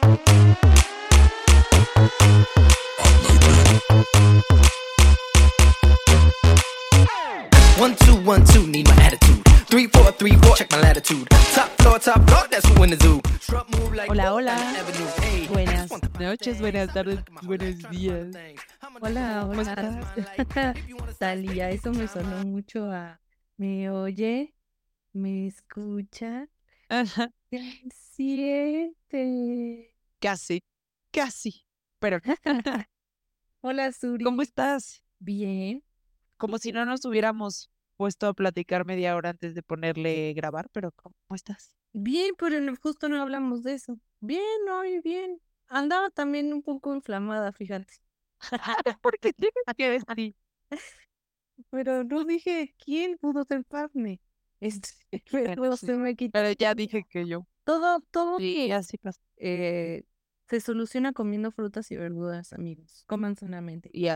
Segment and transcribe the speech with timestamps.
[0.00, 0.16] One,
[7.96, 9.44] two, one, two, need my attitude.
[9.66, 11.28] Three, four, three, four, check my latitude.
[11.30, 13.20] Top floor, top floor, that's who in the zoo.
[14.08, 14.56] Hola, hola.
[15.50, 15.90] Buenas
[16.20, 18.28] noches, buenas tardes, buenos días.
[19.00, 20.14] Hola, ¿cómo hola.
[21.18, 23.20] Talía, eso me sonó mucho a
[23.56, 24.54] me oye,
[25.12, 26.46] me escucha,
[26.88, 29.94] Ajá, me siente.
[30.18, 30.62] casi,
[31.10, 31.64] casi.
[31.98, 32.20] Pero,
[33.60, 34.24] Hola, Suri.
[34.24, 35.02] ¿cómo estás?
[35.18, 35.82] Bien.
[36.36, 40.92] Como si no nos hubiéramos puesto a platicar media hora antes de ponerle grabar, pero
[40.92, 41.74] ¿cómo estás?
[41.92, 43.98] Bien, pero justo no hablamos de eso.
[44.20, 45.40] Bien, hoy bien.
[45.66, 47.94] Andaba también un poco inflamada, fíjate.
[49.02, 50.36] Porque tienes que decir.
[51.70, 54.20] Pero no dije quién pudo culparme.
[54.60, 54.90] Este,
[55.30, 55.92] pero Bueno, se sí.
[55.94, 56.32] me quitó.
[56.32, 57.46] Pero ya dije que yo.
[57.64, 59.20] Todo, todo Sí, así pasa.
[59.36, 60.04] eh,
[60.48, 63.04] se soluciona comiendo frutas y verduras, amigos.
[63.06, 63.90] Coman sanamente.
[63.92, 64.08] Y,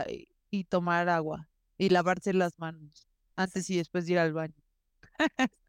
[0.49, 1.49] y tomar agua.
[1.77, 3.07] Y lavarse las manos.
[3.35, 4.55] Antes y después de ir al baño.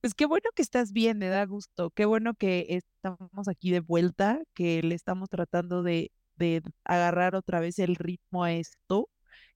[0.00, 1.90] Pues qué bueno que estás bien, me da gusto.
[1.90, 7.60] Qué bueno que estamos aquí de vuelta, que le estamos tratando de, de agarrar otra
[7.60, 9.08] vez el ritmo a esto,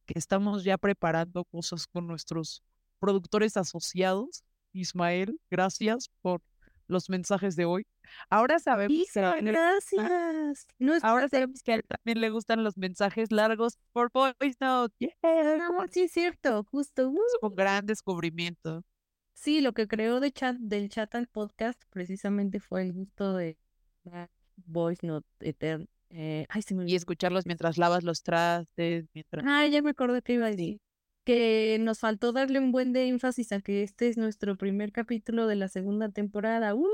[0.07, 2.63] que estamos ya preparando cosas con nuestros
[2.99, 4.45] productores asociados.
[4.73, 6.43] Ismael, gracias por
[6.87, 7.87] los mensajes de hoy.
[8.31, 10.67] Ahora sabemos que gracias.
[10.79, 14.95] No ahora sabemos que a él también le gustan los mensajes largos por voice note.
[14.99, 17.09] Yeah, no, sí es cierto, justo.
[17.09, 17.15] uh.
[17.15, 18.83] es un gran descubrimiento.
[19.35, 23.57] Sí, lo que creó de chat, del chat al podcast precisamente fue el gusto de
[24.57, 25.87] voice note eterno.
[26.11, 29.45] Eh, ay, se me Y escucharlos mientras lavas los trastes, mientras...
[29.47, 30.81] Ah, ya me acordé que iba a decir.
[31.29, 35.47] Que nos faltó darle un buen de énfasis a que este es nuestro primer capítulo
[35.47, 36.75] de la segunda temporada.
[36.75, 36.89] ¡Uh!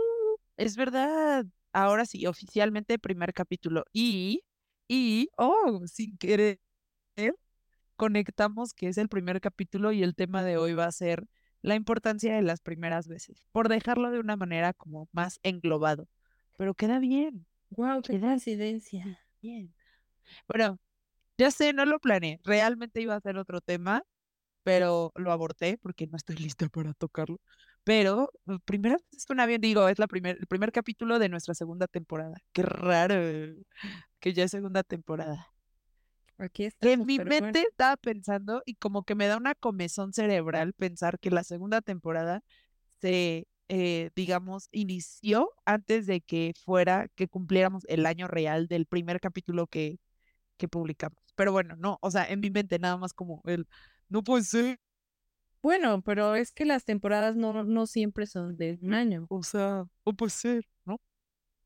[0.57, 1.47] Es verdad.
[1.73, 3.85] Ahora sí, oficialmente primer capítulo.
[3.93, 4.43] Y,
[4.89, 6.59] y, oh, sin querer,
[7.94, 11.28] conectamos que es el primer capítulo y el tema de hoy va a ser
[11.62, 16.09] la importancia de las primeras veces, por dejarlo de una manera como más englobado.
[16.56, 18.03] Pero queda bien, ¡Guau!
[18.03, 19.21] ¡Qué Queda coincidencia!
[19.41, 19.73] bien.
[20.49, 20.81] Bueno,
[21.39, 22.41] ya sé, no lo planeé.
[22.44, 24.03] Realmente iba a ser otro tema,
[24.64, 27.41] pero lo aborté porque no estoy lista para tocarlo.
[27.84, 31.54] Pero eh, primera vez suena bien, digo, es la primer, el primer capítulo de nuestra
[31.54, 32.34] segunda temporada.
[32.52, 33.14] Qué raro
[34.19, 35.47] que ya es segunda temporada.
[36.38, 37.30] Aquí Que en mi bueno.
[37.30, 41.81] mente estaba pensando y como que me da una comezón cerebral pensar que la segunda
[41.81, 42.42] temporada
[43.00, 49.20] se, eh, digamos, inició antes de que fuera, que cumpliéramos el año real del primer
[49.20, 50.00] capítulo que,
[50.56, 51.19] que publicamos.
[51.36, 53.69] Pero bueno, no, o sea, en mi mente nada más como el,
[54.09, 54.78] no puede ser,
[55.62, 59.26] Bueno, pero es que las temporadas no, no siempre son de un año.
[59.28, 61.00] o sea, no puede ser, ¿no?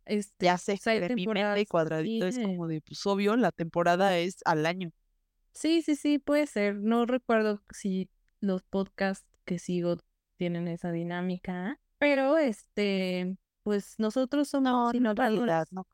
[0.06, 4.16] Este, Ya sé, o sea, de y cuadradito es como de, pues obvio, la temporada
[4.19, 4.91] es al año.
[5.53, 6.77] Sí, sí, sí, puede ser.
[6.77, 8.09] No recuerdo si
[8.41, 9.97] los podcasts que sigo
[10.37, 15.87] tienen esa dinámica, pero este, pues nosotros somos No, no, realidad, no,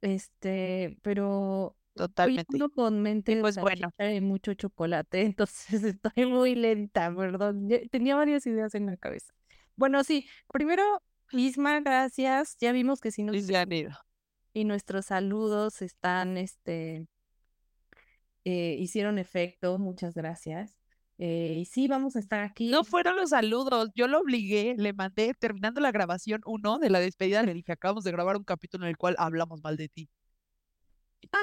[0.00, 2.46] este, pero totalmente.
[2.52, 3.90] ando con mente de pues, bueno.
[3.98, 7.68] y mucho chocolate, entonces estoy muy lenta, perdón.
[7.90, 9.32] Tenía varias ideas en la cabeza.
[9.76, 11.02] Bueno, sí, primero,
[11.32, 12.56] Isma, gracias.
[12.60, 13.90] Ya vimos que sí nos Y se han ido.
[14.52, 17.06] y nuestros saludos están, este,
[18.44, 20.76] eh, hicieron efecto, muchas gracias.
[21.18, 22.70] Eh, y sí, vamos a estar aquí.
[22.70, 26.98] No fueron los saludos, yo lo obligué, le mandé, terminando la grabación uno de la
[27.00, 30.08] despedida, le dije, acabamos de grabar un capítulo en el cual hablamos mal de ti.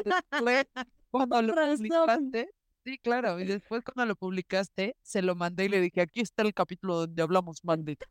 [0.06, 0.66] Después,
[1.10, 2.50] cuando lo publicaste,
[2.84, 6.44] sí, claro, y después cuando lo publicaste, se lo mandé y le dije, aquí está
[6.44, 8.06] el capítulo donde hablamos mal de ti.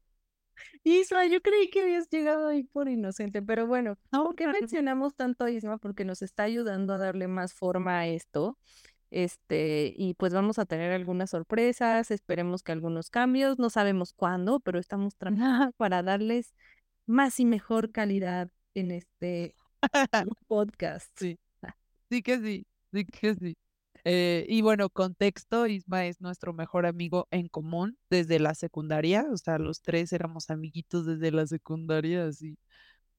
[0.85, 5.15] Isma, yo creí que habías llegado ahí por inocente, pero bueno, No, ¿por qué mencionamos
[5.15, 5.79] tanto a Isma?
[5.79, 8.59] Porque nos está ayudando a darle más forma a esto.
[9.11, 14.61] Este, y pues vamos a tener algunas sorpresas, esperemos que algunos cambios, no sabemos cuándo,
[14.61, 16.55] pero estamos trabajando para darles
[17.07, 19.57] más y mejor calidad en este
[20.47, 21.11] podcast.
[21.17, 21.39] Sí,
[22.11, 23.57] sí que sí, sí que sí.
[24.05, 29.37] Eh, y bueno, contexto, Isma es nuestro mejor amigo en común desde la secundaria, o
[29.37, 32.57] sea, los tres éramos amiguitos desde la secundaria, así,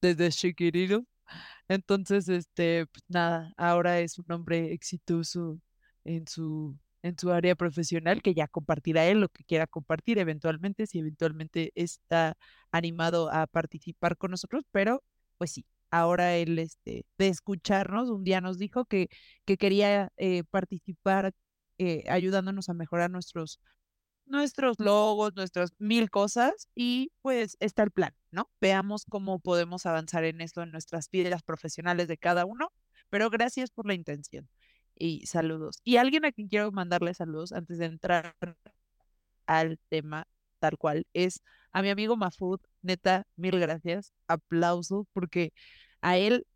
[0.02, 1.02] desde chiquiritos.
[1.68, 5.60] Entonces, este, pues nada, ahora es un hombre exitoso
[6.04, 10.86] en su, en su área profesional, que ya compartirá él lo que quiera compartir eventualmente,
[10.86, 12.36] si eventualmente está
[12.72, 15.02] animado a participar con nosotros, pero
[15.38, 19.08] pues sí, ahora él, este, de escucharnos, un día nos dijo que,
[19.44, 21.32] que quería eh, participar
[21.78, 23.60] eh, ayudándonos a mejorar nuestros,
[24.26, 28.14] nuestros logos, nuestras mil cosas, y pues está el plan.
[28.30, 28.50] ¿no?
[28.60, 32.72] Veamos cómo podemos avanzar en esto en nuestras vidas profesionales de cada uno,
[33.10, 34.48] pero gracias por la intención
[34.96, 35.80] y saludos.
[35.84, 38.34] Y alguien a quien quiero mandarle saludos antes de entrar
[39.46, 40.26] al tema
[40.58, 41.42] tal cual es
[41.72, 45.52] a mi amigo Mafud, neta, mil gracias, aplauso, porque
[46.02, 46.46] a él,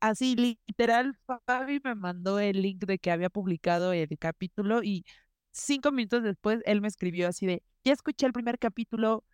[0.00, 1.16] así literal,
[1.46, 5.04] Fabi me mandó el link de que había publicado el capítulo y
[5.52, 9.24] cinco minutos después él me escribió así de, ya escuché el primer capítulo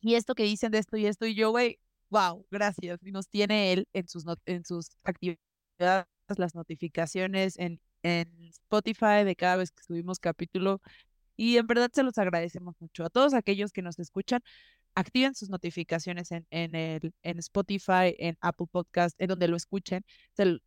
[0.00, 1.78] y esto que dicen de esto y esto y yo, güey,
[2.10, 2.98] wow, gracias.
[3.02, 6.06] Y nos tiene él en sus, en sus actividades
[6.36, 10.80] las notificaciones en, en Spotify de cada vez que subimos capítulo.
[11.36, 13.04] Y en verdad se los agradecemos mucho.
[13.04, 14.42] A todos aquellos que nos escuchan,
[14.94, 20.04] activen sus notificaciones en, en, el, en Spotify, en Apple Podcast, en donde lo escuchen.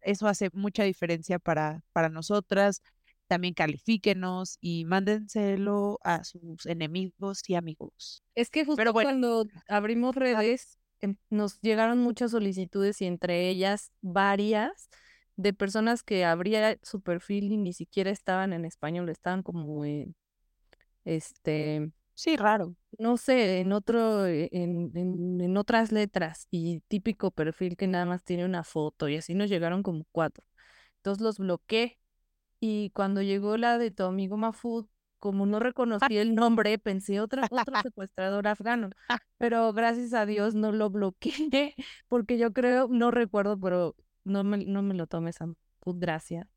[0.01, 2.81] Eso hace mucha diferencia para, para nosotras.
[3.27, 8.23] También califíquenos y mándenselo a sus enemigos y amigos.
[8.35, 14.89] Es que justo cuando abrimos redes, em, nos llegaron muchas solicitudes y entre ellas varias
[15.37, 20.15] de personas que abría su perfil y ni siquiera estaban en español, estaban como en,
[21.03, 27.31] este, sí, raro, no sé, en otro, e, en, en, en, otras letras y típico
[27.31, 30.43] perfil que nada más tiene una foto y así nos llegaron como cuatro.
[30.97, 31.99] Entonces los bloqueé
[32.59, 34.87] y cuando llegó la de tu amigo Mafud,
[35.19, 38.89] como no reconocí el nombre, pensé otra, otro secuestrador afgano.
[39.37, 41.75] Pero gracias a Dios no lo bloqueé,
[42.07, 45.47] porque yo creo, no recuerdo, pero no me, no me lo tomes a
[45.85, 46.47] gracia.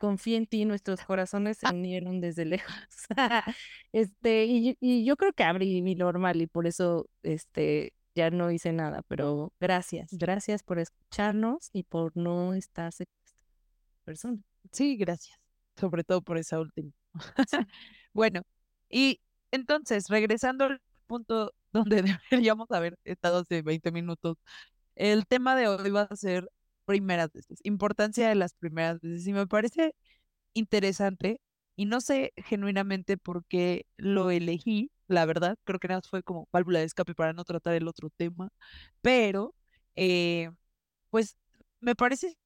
[0.00, 2.74] Confía en ti, nuestros corazones se unieron desde lejos.
[3.92, 8.50] este, y, y, yo creo que abrí mi normal y por eso este, ya no
[8.50, 12.94] hice nada, pero gracias, gracias por escucharnos y por no estar
[14.04, 14.38] persona.
[14.72, 15.38] Sí, gracias.
[15.76, 16.92] Sobre todo por esa última.
[18.14, 18.42] bueno,
[18.88, 19.20] y
[19.50, 24.38] entonces, regresando al punto donde deberíamos haber estado hace 20 minutos,
[24.96, 26.50] el tema de hoy va a ser
[26.90, 29.26] primeras veces, importancia de las primeras veces.
[29.26, 29.94] Y me parece
[30.54, 31.40] interesante
[31.76, 36.48] y no sé genuinamente por qué lo elegí, la verdad, creo que nada fue como
[36.52, 38.50] válvula de escape para no tratar el otro tema,
[39.02, 39.54] pero
[39.96, 40.50] eh,
[41.10, 41.36] pues
[41.80, 42.36] me parece,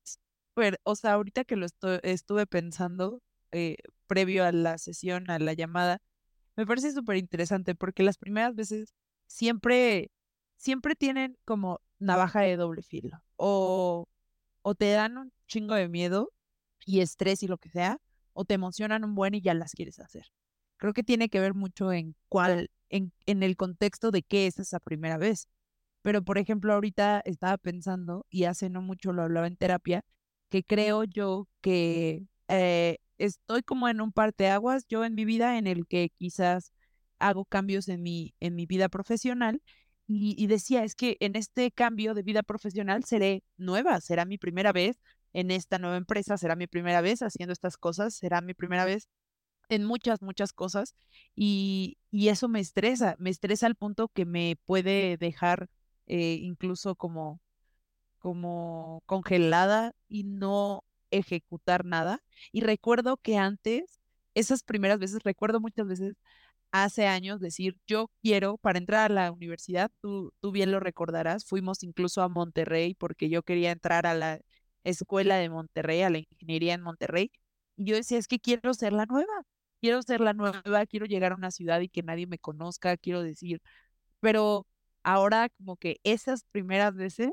[0.85, 1.67] o sea, ahorita que lo
[2.02, 3.76] estuve pensando eh,
[4.06, 6.00] previo a la sesión, a la llamada,
[6.56, 8.94] me parece súper interesante porque las primeras veces
[9.26, 10.11] siempre,
[10.56, 14.06] siempre tienen como navaja de doble filo o
[14.64, 16.32] o te dan un chingo de miedo
[16.87, 18.00] y estrés y lo que sea,
[18.32, 20.26] o te emocionan un buen y ya las quieres hacer.
[20.78, 24.58] Creo que tiene que ver mucho en cuál, en, en el contexto de qué es
[24.58, 25.49] esa primera vez.
[26.02, 30.05] Pero, por ejemplo, ahorita estaba pensando, y hace no mucho lo hablaba en terapia,
[30.50, 35.67] que creo yo que eh, estoy como en un parteaguas yo en mi vida en
[35.67, 36.72] el que quizás
[37.19, 39.62] hago cambios en mi, en mi vida profesional
[40.06, 44.72] y, decía, es que en este cambio de vida profesional seré nueva, será mi primera
[44.72, 45.00] vez
[45.32, 49.08] en esta nueva empresa, será mi primera vez haciendo estas cosas, será mi primera vez
[49.70, 50.94] en muchas, muchas cosas
[51.34, 55.68] y, y eso me estresa, me estresa al punto que me puede dejar
[56.06, 57.40] eh, incluso como,
[58.18, 62.22] como congelada y no ejecutar nada.
[62.52, 64.00] Y recuerdo que antes,
[64.34, 66.14] esas primeras veces, recuerdo muchas veces
[66.74, 71.44] hace años decir, yo quiero, para entrar a la universidad, tú, tú bien lo recordarás,
[71.46, 74.40] fuimos incluso a Monterrey porque yo quería entrar a la
[74.82, 77.31] escuela de Monterrey, a la ingeniería en Monterrey.
[77.76, 79.32] Y yo decía, es que quiero ser la nueva,
[79.81, 83.22] quiero ser la nueva, quiero llegar a una ciudad y que nadie me conozca, quiero
[83.22, 83.62] decir,
[84.20, 84.66] pero
[85.04, 87.31] ahora como que esas primeras veces,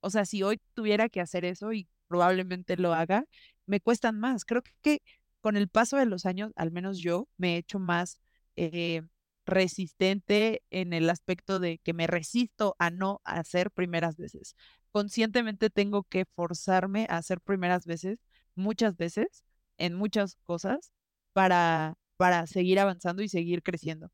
[0.00, 3.24] o sea, si hoy tuviera que hacer eso y probablemente lo haga,
[3.66, 4.44] me cuestan más.
[4.44, 5.02] Creo que
[5.40, 8.20] con el paso de los años, al menos yo, me he hecho más
[8.56, 9.02] eh,
[9.46, 14.56] resistente en el aspecto de que me resisto a no hacer primeras veces.
[14.90, 18.18] Conscientemente tengo que forzarme a hacer primeras veces,
[18.54, 19.44] muchas veces,
[19.78, 20.92] en muchas cosas,
[21.32, 24.10] para, para seguir avanzando y seguir creciendo.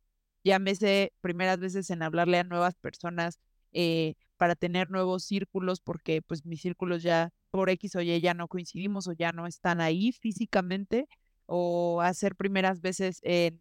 [0.74, 3.38] Sé primeras veces en hablarle a nuevas personas,
[3.72, 8.34] eh, para tener nuevos círculos, porque pues mis círculos ya por X o Y ya
[8.34, 11.06] no coincidimos o ya no están ahí físicamente,
[11.46, 13.60] o hacer primeras veces en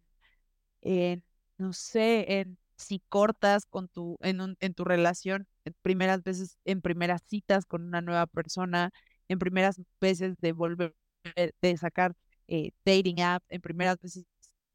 [0.82, 1.24] en,
[1.58, 6.80] no sé, en si cortas con tu, en, en tu relación, en primeras veces, en
[6.82, 8.90] primeras citas con una nueva persona,
[9.28, 10.94] en primeras veces de volver,
[11.62, 12.14] de sacar
[12.48, 14.24] eh, dating app, en primeras veces,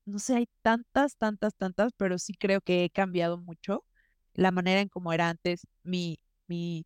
[0.05, 3.83] no sé, hay tantas, tantas, tantas, pero sí creo que he cambiado mucho
[4.33, 6.85] la manera en cómo era antes mi, mi,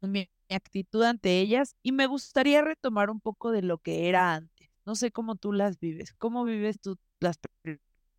[0.00, 4.34] mi, mi actitud ante ellas y me gustaría retomar un poco de lo que era
[4.34, 4.68] antes.
[4.86, 7.38] No sé cómo tú las vives, cómo vives tú las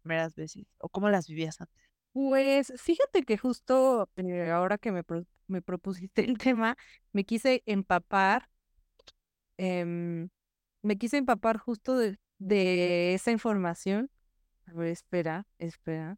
[0.01, 1.75] primeras veces o cómo las vivías antes?
[2.13, 6.77] Pues fíjate que justo eh, ahora que me, pro- me propusiste el tema,
[7.13, 8.49] me quise empapar,
[9.57, 10.29] em,
[10.83, 14.09] me quise empapar justo de, de esa información.
[14.67, 16.17] A ver, espera, espera.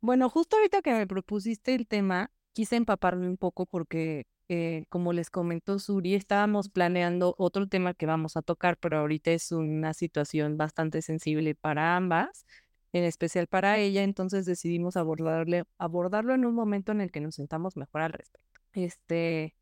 [0.00, 5.12] Bueno, justo ahorita que me propusiste el tema, quise empaparme un poco porque, eh, como
[5.14, 9.94] les comentó Suri, estábamos planeando otro tema que vamos a tocar, pero ahorita es una
[9.94, 12.46] situación bastante sensible para ambas,
[12.92, 17.36] en especial para ella, entonces decidimos abordarle, abordarlo en un momento en el que nos
[17.36, 18.60] sentamos mejor al respecto.
[18.74, 19.54] Este,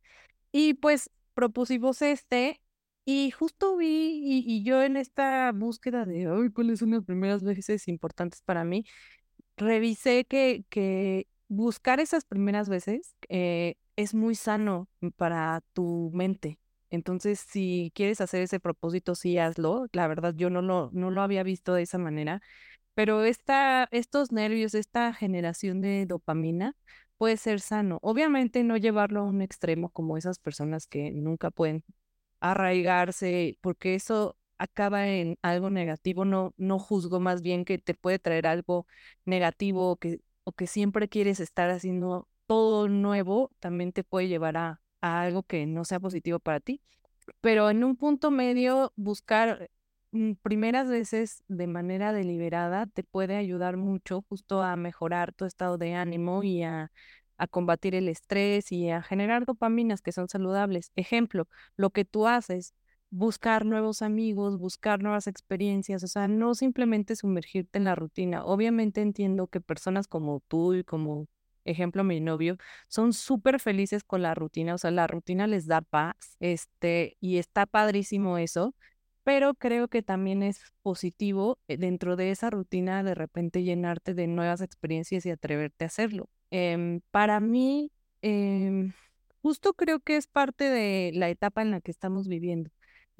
[0.52, 2.60] y pues propusimos este,
[3.04, 7.42] y justo vi, y, y yo en esta búsqueda de, ay, ¿cuáles son las primeras
[7.42, 8.84] veces importantes para mí?
[9.60, 16.58] revisé que, que buscar esas primeras veces eh, es muy sano para tu mente.
[16.90, 19.86] Entonces, si quieres hacer ese propósito, sí hazlo.
[19.92, 22.40] La verdad, yo no lo, no lo había visto de esa manera,
[23.00, 26.76] pero esta, estos nervios, esta generación de dopamina
[27.16, 27.98] puede ser sano.
[28.02, 31.82] Obviamente no llevarlo a un extremo como esas personas que nunca pueden
[32.40, 38.18] arraigarse, porque eso acaba en algo negativo, no, no juzgo más bien que te puede
[38.18, 38.86] traer algo
[39.24, 44.58] negativo o que, o que siempre quieres estar haciendo todo nuevo, también te puede llevar
[44.58, 46.82] a, a algo que no sea positivo para ti.
[47.40, 49.70] Pero en un punto medio, buscar
[50.42, 55.94] primeras veces de manera deliberada te puede ayudar mucho justo a mejorar tu estado de
[55.94, 56.90] ánimo y a,
[57.36, 60.92] a combatir el estrés y a generar dopaminas que son saludables.
[60.96, 62.74] Ejemplo, lo que tú haces
[63.10, 68.44] buscar nuevos amigos, buscar nuevas experiencias, o sea, no simplemente sumergirte en la rutina.
[68.44, 71.26] Obviamente entiendo que personas como tú y como
[71.64, 72.56] ejemplo mi novio
[72.88, 77.38] son súper felices con la rutina, o sea, la rutina les da paz, este, y
[77.38, 78.74] está padrísimo eso,
[79.24, 84.26] pero creo que también es positivo eh, dentro de esa rutina de repente llenarte de
[84.26, 86.28] nuevas experiencias y atreverte a hacerlo.
[86.50, 88.92] Em, para mí, em,
[89.42, 92.70] justo creo que es parte de la etapa en la que estamos viviendo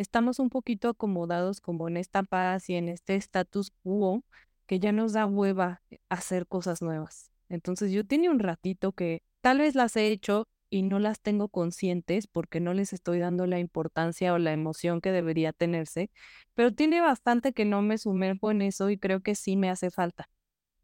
[0.00, 4.24] estamos un poquito acomodados como en esta paz y en este status quo
[4.66, 7.30] que ya nos da hueva hacer cosas nuevas.
[7.50, 11.48] Entonces yo tenía un ratito que tal vez las he hecho y no las tengo
[11.48, 16.10] conscientes porque no les estoy dando la importancia o la emoción que debería tenerse,
[16.54, 19.90] pero tiene bastante que no me sumerjo en eso y creo que sí me hace
[19.90, 20.28] falta.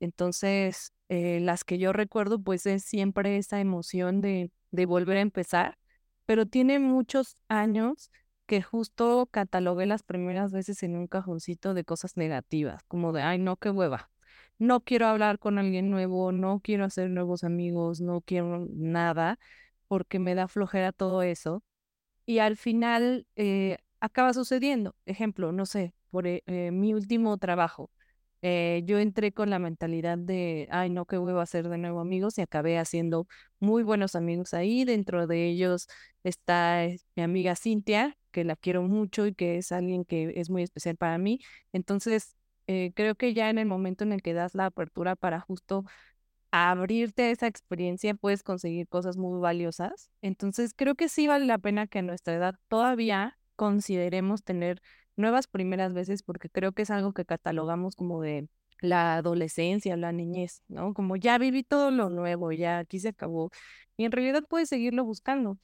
[0.01, 5.21] Entonces, eh, las que yo recuerdo, pues es siempre esa emoción de, de volver a
[5.21, 5.79] empezar,
[6.27, 8.11] pero tiene muchos años
[8.47, 13.39] que justo catalogué las primeras veces en un cajoncito de cosas negativas, como de, ay,
[13.39, 14.11] no, qué hueva.
[14.59, 19.39] No quiero hablar con alguien nuevo, no quiero hacer nuevos amigos, no quiero nada,
[19.89, 21.63] porque me da flojera todo eso.
[22.27, 24.97] Y al final eh, acaba sucediendo.
[25.07, 27.91] Ejemplo, no sé, por eh, eh, mi último trabajo.
[28.43, 32.43] yo entré con la mentalidad de, ay, no, qué huevo hacer de nuevo amigos y
[32.43, 33.27] acabé haciendo
[33.61, 34.85] muy buenos amigos ahí.
[34.85, 35.89] Dentro de ellos
[36.25, 40.63] está mi amiga Cintia, que la quiero mucho y que es alguien que es muy
[40.63, 41.41] especial para mí.
[41.73, 45.85] Entonces, creo que ya en el momento en el que das la apertura para justo
[46.57, 50.11] abrirte a esa experiencia, puedes conseguir cosas muy valiosas.
[50.23, 54.83] Entonces, creo que sí vale la pena que a nuestra edad todavía consideremos tener
[55.17, 58.49] nuevas primeras veces, porque creo que es algo que catalogamos como de
[58.81, 60.95] la adolescencia, la niñez, ¿no?
[60.95, 63.51] Como ya viví todo lo nuevo, ya aquí se acabó.
[63.97, 65.59] Y en realidad puedes seguirlo buscando.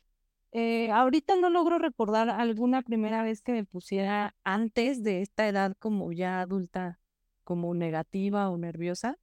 [0.52, 5.74] Eh, ahorita no logro recordar alguna primera vez que me pusiera antes de esta edad
[5.78, 7.00] como ya adulta,
[7.44, 9.18] como negativa o nerviosa,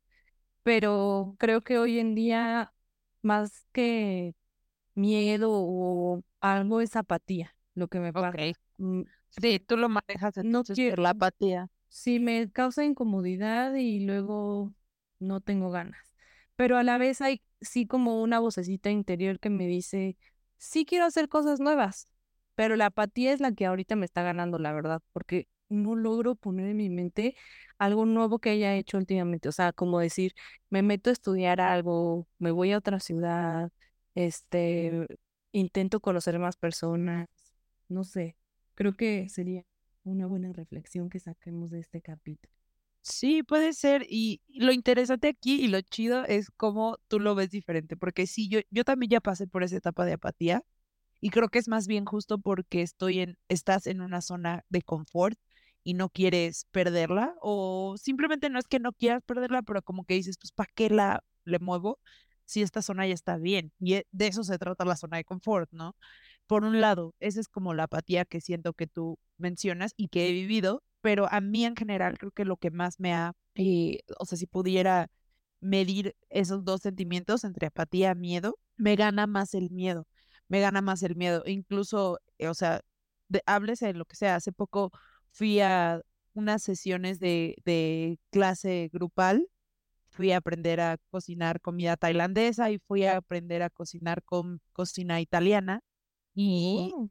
[0.69, 2.71] pero creo que hoy en día
[3.23, 4.35] más que
[4.93, 8.37] miedo o algo es apatía, lo que me pasa.
[8.77, 11.69] Mm, Sí, tú lo manejas No quiero- por la apatía.
[11.87, 14.71] Sí, me causa incomodidad y luego
[15.19, 15.99] no tengo ganas.
[16.55, 20.17] Pero a la vez hay sí como una vocecita interior que me dice,
[20.57, 22.07] sí quiero hacer cosas nuevas,
[22.53, 26.35] pero la apatía es la que ahorita me está ganando, la verdad, porque no logro
[26.35, 27.35] poner en mi mente
[27.77, 29.49] algo nuevo que haya hecho últimamente.
[29.49, 30.33] O sea, como decir,
[30.69, 33.71] me meto a estudiar algo, me voy a otra ciudad,
[34.15, 35.07] este,
[35.51, 37.27] intento conocer más personas,
[37.87, 38.35] no sé,
[38.75, 39.63] creo que sería
[40.03, 42.53] una buena reflexión que saquemos de este capítulo.
[43.01, 44.05] Sí, puede ser.
[44.09, 47.97] Y lo interesante aquí y lo chido es cómo tú lo ves diferente.
[47.97, 50.63] Porque sí, yo, yo también ya pasé por esa etapa de apatía.
[51.21, 54.81] Y creo que es más bien justo porque estoy en, estás en una zona de
[54.83, 55.39] confort
[55.83, 57.35] y no quieres perderla.
[57.41, 60.89] O simplemente no es que no quieras perderla, pero como que dices, pues, ¿para qué
[60.89, 61.99] la le muevo
[62.45, 63.71] si esta zona ya está bien?
[63.79, 65.95] Y e- de eso se trata la zona de confort, ¿no?
[66.47, 70.29] Por un lado, esa es como la apatía que siento que tú mencionas y que
[70.29, 73.99] he vivido, pero a mí en general creo que lo que más me ha, eh,
[74.19, 75.09] o sea, si pudiera
[75.61, 80.07] medir esos dos sentimientos entre apatía y miedo, me gana más el miedo,
[80.47, 81.43] me gana más el miedo.
[81.45, 82.81] Incluso, eh, o sea,
[83.27, 84.35] de, háblese de lo que sea.
[84.35, 84.91] Hace poco
[85.39, 86.01] fui a
[86.33, 89.47] unas sesiones de, de clase grupal,
[90.09, 95.21] fui a aprender a cocinar comida tailandesa y fui a aprender a cocinar con cocina
[95.21, 95.79] italiana.
[96.35, 97.09] Y Oh,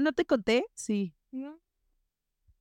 [0.00, 1.12] no te conté, sí.
[1.32, 1.58] no.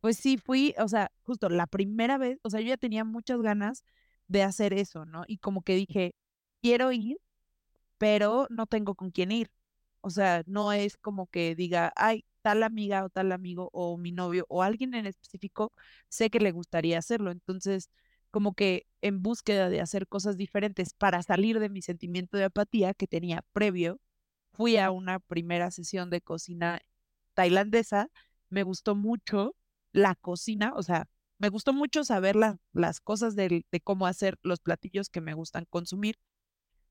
[0.01, 3.39] Pues sí, fui, o sea, justo la primera vez, o sea, yo ya tenía muchas
[3.43, 3.83] ganas
[4.27, 5.23] de hacer eso, ¿no?
[5.27, 6.15] Y como que dije,
[6.63, 7.17] quiero ir,
[7.99, 9.51] pero no tengo con quién ir.
[10.01, 14.11] O sea, no es como que diga, ay, tal amiga o tal amigo o mi
[14.11, 15.73] novio o alguien en específico,
[16.09, 17.31] sé que le gustaría hacerlo.
[17.31, 17.89] Entonces,
[18.31, 22.93] como que en búsqueda de hacer cosas diferentes para salir de mi sentimiento de apatía
[22.93, 23.99] que tenía previo,
[24.53, 26.81] fui a una primera sesión de cocina
[27.33, 28.09] tailandesa,
[28.49, 29.55] me gustó mucho
[29.93, 31.07] la cocina, o sea,
[31.39, 35.33] me gustó mucho saber la- las cosas del- de cómo hacer los platillos que me
[35.33, 36.17] gustan consumir.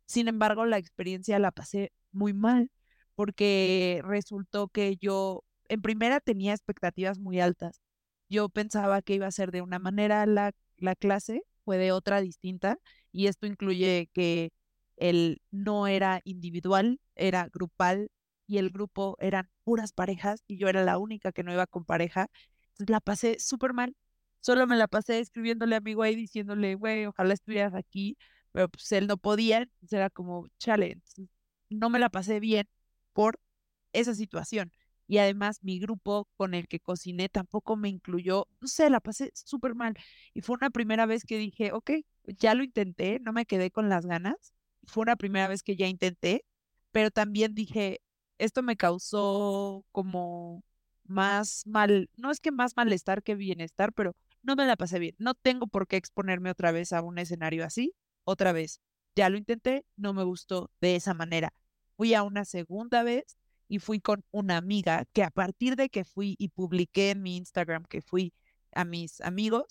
[0.06, 2.70] Sin embargo, la experiencia la pasé muy mal
[3.18, 7.80] porque resultó que yo en primera tenía expectativas muy altas.
[8.28, 12.20] Yo pensaba que iba a ser de una manera la, la clase, fue de otra
[12.20, 12.78] distinta,
[13.10, 14.52] y esto incluye que
[14.98, 18.08] el no era individual, era grupal,
[18.46, 21.84] y el grupo eran puras parejas, y yo era la única que no iba con
[21.84, 22.28] pareja.
[22.68, 23.96] Entonces la pasé súper mal.
[24.40, 28.16] Solo me la pasé escribiéndole a mi güey diciéndole, güey, ojalá estuvieras aquí,
[28.52, 31.00] pero pues él no podía, entonces era como, chale,
[31.68, 32.68] no me la pasé bien
[33.18, 33.40] por
[33.92, 34.72] esa situación.
[35.08, 39.32] Y además mi grupo con el que cociné tampoco me incluyó, no sé, la pasé
[39.34, 39.94] súper mal.
[40.34, 41.90] Y fue una primera vez que dije, ok,
[42.26, 44.54] ya lo intenté, no me quedé con las ganas.
[44.86, 46.44] Fue una primera vez que ya intenté,
[46.92, 48.00] pero también dije,
[48.38, 50.62] esto me causó como
[51.04, 55.16] más mal, no es que más malestar que bienestar, pero no me la pasé bien.
[55.18, 57.94] No tengo por qué exponerme otra vez a un escenario así,
[58.24, 58.80] otra vez.
[59.16, 61.52] Ya lo intenté, no me gustó de esa manera.
[61.98, 63.36] Fui a una segunda vez
[63.66, 67.36] y fui con una amiga que a partir de que fui y publiqué en mi
[67.36, 68.32] Instagram que fui
[68.72, 69.64] a mis amigos,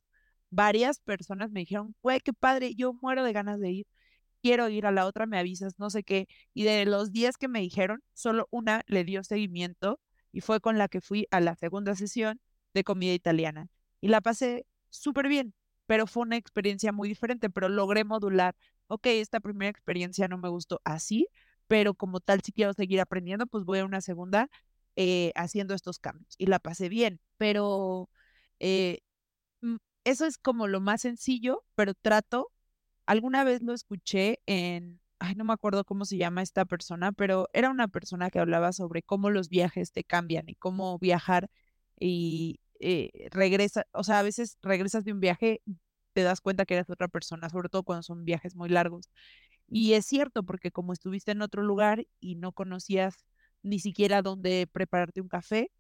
[0.50, 3.88] varias personas me dijeron, güey, qué padre, yo muero de ganas de ir,
[4.42, 6.28] quiero ir a la otra, me avisas, no sé qué.
[6.54, 10.02] Y de los 10 que me dijeron, solo una le dio seguimiento
[10.34, 12.42] y fue con la que fui a la segunda sesión
[12.74, 13.70] de comida italiana.
[14.02, 15.54] Y la pasé súper bien,
[15.86, 18.54] pero fue una experiencia muy diferente, pero logré modular,
[18.88, 21.30] ok, esta primera experiencia no me gustó así,
[21.68, 24.50] pero como tal, si quiero seguir aprendiendo, pues voy a una segunda
[24.96, 26.36] eh, haciendo estos cambios.
[26.38, 28.10] Y la pasé bien, pero
[28.60, 29.00] eh,
[29.62, 32.52] mm, eso es como lo más sencillo, pero trato,
[33.06, 37.50] alguna vez lo escuché en, ay, no me acuerdo cómo se llama esta persona, pero
[37.54, 41.50] era una persona que hablaba sobre cómo los viajes te cambian y cómo viajar
[42.00, 45.62] y eh, regresa, o sea, a veces regresas de un viaje
[46.14, 49.10] te das cuenta que eres otra persona, sobre todo cuando son viajes muy largos.
[49.70, 53.16] Y es cierto, porque como estuviste en otro lugar y no conocías
[53.64, 55.72] ni siquiera dónde prepararte un café,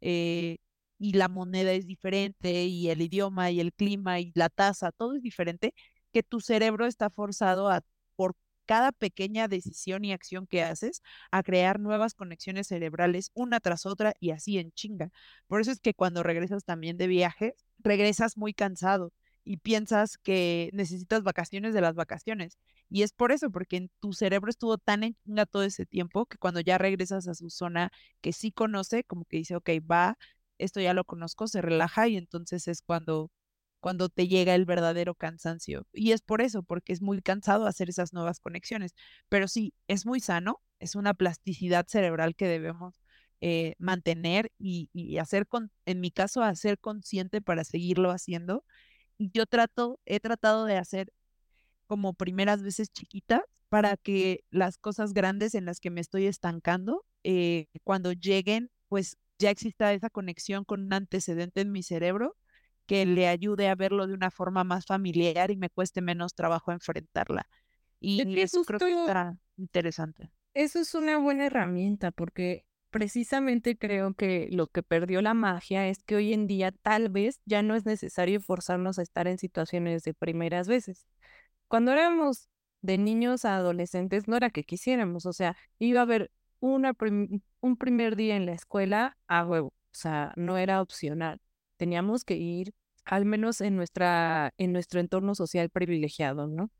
[0.00, 0.58] eh,
[0.98, 5.14] y la moneda es diferente, y el idioma, y el clima, y la tasa, todo
[5.16, 5.74] es diferente,
[6.12, 7.82] que tu cerebro está forzado a,
[8.16, 8.34] por
[8.66, 14.14] cada pequeña decisión y acción que haces, a crear nuevas conexiones cerebrales una tras otra
[14.20, 15.10] y así en chinga.
[15.46, 19.12] Por eso es que cuando regresas también de viaje, regresas muy cansado
[19.46, 22.58] y piensas que necesitas vacaciones de las vacaciones.
[22.90, 26.26] Y es por eso, porque en tu cerebro estuvo tan en chinga todo ese tiempo
[26.26, 30.18] que cuando ya regresas a su zona que sí conoce, como que dice, ok, va,
[30.58, 33.30] esto ya lo conozco, se relaja y entonces es cuando,
[33.78, 35.86] cuando te llega el verdadero cansancio.
[35.92, 38.94] Y es por eso, porque es muy cansado hacer esas nuevas conexiones.
[39.28, 43.00] Pero sí, es muy sano, es una plasticidad cerebral que debemos
[43.40, 48.64] eh, mantener y, y hacer, con, en mi caso, hacer consciente para seguirlo haciendo.
[49.18, 51.12] Yo trato, he tratado de hacer
[51.86, 57.04] como primeras veces chiquitas para que las cosas grandes en las que me estoy estancando,
[57.24, 62.36] eh, cuando lleguen, pues ya exista esa conexión con un antecedente en mi cerebro
[62.86, 66.70] que le ayude a verlo de una forma más familiar y me cueste menos trabajo
[66.70, 67.48] enfrentarla.
[67.98, 70.30] Y eso creo que está interesante.
[70.54, 72.65] Eso es una buena herramienta porque
[72.96, 77.42] precisamente creo que lo que perdió la magia es que hoy en día tal vez
[77.44, 81.06] ya no es necesario forzarnos a estar en situaciones de primeras veces.
[81.68, 82.48] Cuando éramos
[82.80, 86.30] de niños a adolescentes no era que quisiéramos, o sea, iba a haber
[86.60, 91.38] un primer día en la escuela a huevo, o sea, no era opcional.
[91.76, 92.72] Teníamos que ir
[93.04, 96.70] al menos en nuestra en nuestro entorno social privilegiado, ¿no?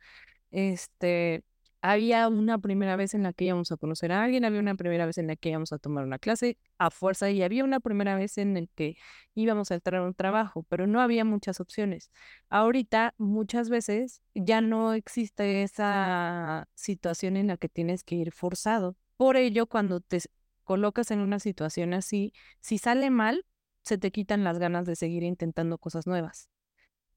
[0.50, 1.44] Este,
[1.90, 5.06] había una primera vez en la que íbamos a conocer a alguien, había una primera
[5.06, 8.16] vez en la que íbamos a tomar una clase a fuerza y había una primera
[8.16, 8.96] vez en la que
[9.34, 12.10] íbamos a entrar a un trabajo, pero no había muchas opciones.
[12.48, 18.96] Ahorita muchas veces ya no existe esa situación en la que tienes que ir forzado.
[19.16, 20.20] Por ello, cuando te
[20.64, 23.44] colocas en una situación así, si sale mal,
[23.82, 26.50] se te quitan las ganas de seguir intentando cosas nuevas.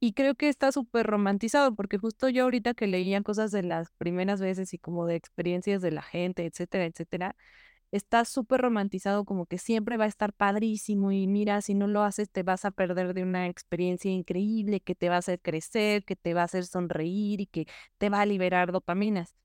[0.01, 3.91] Y creo que está súper romantizado, porque justo yo ahorita que leía cosas de las
[3.97, 7.35] primeras veces y como de experiencias de la gente, etcétera, etcétera,
[7.91, 12.03] está súper romantizado como que siempre va a estar padrísimo y mira, si no lo
[12.03, 16.05] haces te vas a perder de una experiencia increíble que te va a hacer crecer,
[16.05, 19.35] que te va a hacer sonreír y que te va a liberar dopaminas.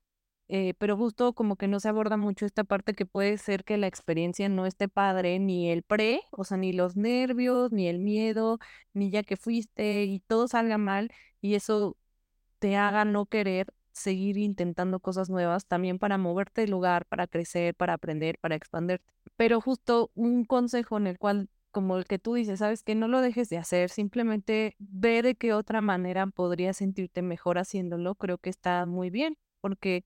[0.47, 3.77] Eh, pero justo como que no se aborda mucho esta parte que puede ser que
[3.77, 7.99] la experiencia no esté padre, ni el pre, o sea, ni los nervios, ni el
[7.99, 8.59] miedo,
[8.93, 11.97] ni ya que fuiste y todo salga mal y eso
[12.59, 17.75] te haga no querer seguir intentando cosas nuevas también para moverte del lugar, para crecer,
[17.75, 19.05] para aprender, para expanderte.
[19.37, 23.07] Pero justo un consejo en el cual como el que tú dices, sabes que no
[23.09, 28.37] lo dejes de hacer, simplemente ve de qué otra manera podrías sentirte mejor haciéndolo, creo
[28.37, 30.05] que está muy bien, porque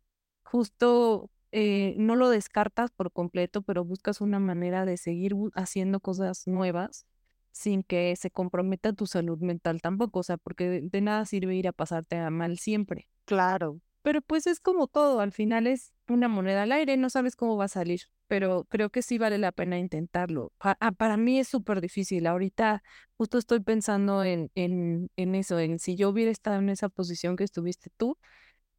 [0.52, 6.48] justo eh, no lo descartas por completo, pero buscas una manera de seguir haciendo cosas
[6.48, 7.06] nuevas
[7.52, 11.68] sin que se comprometa tu salud mental tampoco, o sea, porque de, nada sirve ir
[11.68, 13.08] a pasarte a mal siempre.
[13.26, 13.80] Claro.
[14.02, 17.58] Pero pues es como todo, al final es una moneda al aire, no sabes cómo
[17.58, 20.54] va a salir, pero creo que sí vale la pena intentarlo.
[20.60, 22.82] Ah, para mí es súper difícil, ahorita
[23.18, 27.36] justo estoy pensando en, en, en eso, en si yo hubiera estado en esa posición
[27.36, 28.18] que estuviste tú,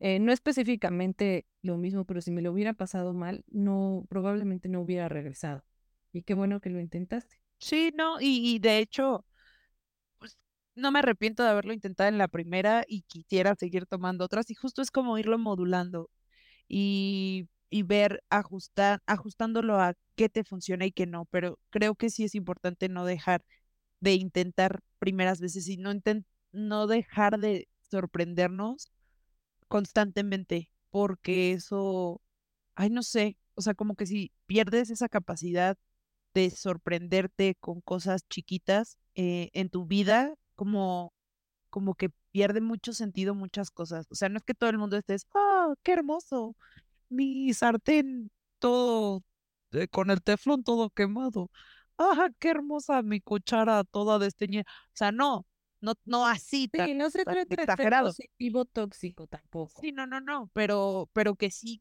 [0.00, 4.80] eh, no específicamente lo mismo, pero si me lo hubiera pasado mal, no, probablemente no
[4.80, 5.62] hubiera regresado.
[6.12, 7.36] Y qué bueno que lo intentaste.
[7.58, 9.26] Sí, no, y, de hecho,
[10.18, 10.38] pues,
[10.74, 14.50] no me arrepiento de haberlo intentado en la primera y quisiera seguir tomando otras.
[14.50, 16.10] Y justo es como irlo modulando
[16.66, 21.26] y, y ver, ajustar, ajustándolo a qué te funciona y qué no.
[21.26, 23.44] Pero creo que sí es importante no dejar
[24.00, 25.92] de intentar primeras veces y no,
[26.52, 28.90] no dejar de sorprendernos
[29.70, 32.22] constantemente, porque eso,
[32.76, 35.78] ay, no sé, o sea, como que si pierdes esa capacidad
[36.34, 41.14] de sorprenderte con cosas chiquitas eh, en tu vida, como,
[41.70, 44.06] como que pierde mucho sentido muchas cosas.
[44.10, 46.56] O sea, no es que todo el mundo estés, ah, qué hermoso,
[47.08, 49.24] mi sartén todo
[49.72, 51.50] eh, con el teflón todo quemado.
[51.98, 54.64] Ah, qué hermosa mi cuchara toda desteñida.
[54.68, 55.46] O sea, no,
[55.80, 58.08] no, no así tan, sí, no se trata exagerado.
[58.08, 59.80] de positivo tóxico tampoco.
[59.80, 61.80] Sí, no, no, no, pero, pero que sí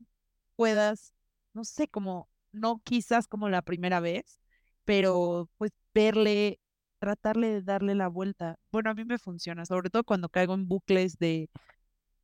[0.56, 1.14] puedas,
[1.54, 4.40] no sé, como, no quizás como la primera vez,
[4.86, 6.60] pero pues verle,
[7.00, 8.58] tratarle de darle la vuelta.
[8.72, 11.50] Bueno, a mí me funciona, sobre todo cuando caigo en bucles de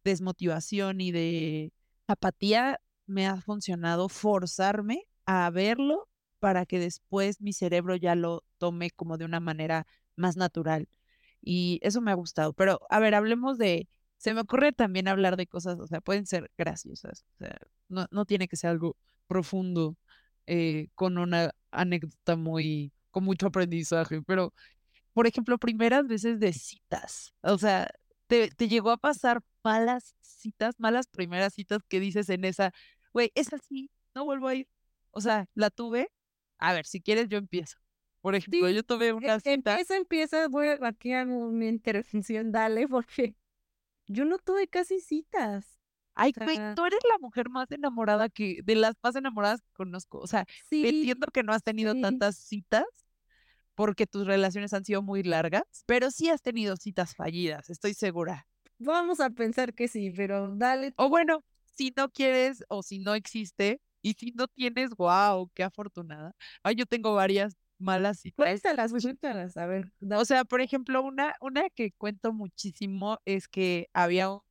[0.03, 1.73] desmotivación y de
[2.07, 6.07] apatía, me ha funcionado forzarme a verlo
[6.39, 10.87] para que después mi cerebro ya lo tome como de una manera más natural.
[11.45, 12.53] Y eso me ha gustado.
[12.53, 16.25] Pero, a ver, hablemos de, se me ocurre también hablar de cosas, o sea, pueden
[16.25, 19.95] ser graciosas, o sea, no, no tiene que ser algo profundo,
[20.47, 24.53] eh, con una anécdota muy, con mucho aprendizaje, pero,
[25.13, 27.89] por ejemplo, primeras veces de citas, o sea,
[28.27, 32.73] te, te llegó a pasar malas citas, malas primeras citas que dices en esa,
[33.13, 34.67] güey, es así, no vuelvo a ir.
[35.11, 36.11] O sea, la tuve.
[36.57, 37.77] A ver, si quieres, yo empiezo.
[38.25, 39.53] Por ejemplo, yo tuve una cita.
[39.53, 43.35] Empieza, empieza, voy aquí a mi intervención, dale, porque
[44.07, 45.79] yo no tuve casi citas.
[46.15, 50.17] Ay, güey, tú eres la mujer más enamorada que, de las más enamoradas que conozco.
[50.17, 52.85] O sea, entiendo que no has tenido tantas citas
[53.75, 58.47] porque tus relaciones han sido muy largas, pero sí has tenido citas fallidas, estoy segura.
[58.79, 60.95] Vamos a pensar que sí, pero dale.
[60.97, 61.43] O bueno,
[61.75, 66.35] si no quieres o si no existe, y si no tienes, wow, qué afortunada.
[66.61, 68.35] Ay, yo tengo varias malas citas.
[69.01, 69.91] Cuéntalas, a ver.
[70.15, 74.41] O sea, por ejemplo, una, una que cuento muchísimo es que había un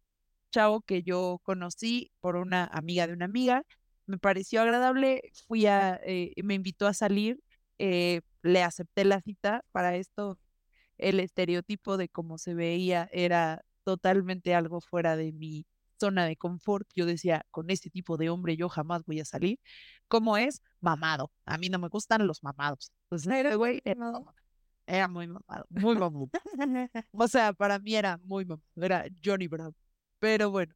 [0.50, 3.64] chavo que yo conocí por una amiga de una amiga,
[4.06, 7.40] me pareció agradable, fui a, eh, me invitó a salir,
[7.78, 10.38] eh, le acepté la cita, para esto
[10.98, 15.66] el estereotipo de cómo se veía era totalmente algo fuera de mi
[16.00, 16.88] zona de confort.
[16.94, 19.58] Yo decía, con este tipo de hombre yo jamás voy a salir.
[20.08, 20.62] ¿Cómo es?
[20.80, 21.32] Mamado.
[21.46, 22.92] A mí no me gustan los mamados.
[23.22, 23.80] Pues era, güey
[24.86, 26.30] era, muy mamado, muy mamado.
[27.12, 29.74] o sea, para mí era muy mamado, era Johnny Brown.
[30.18, 30.74] Pero bueno,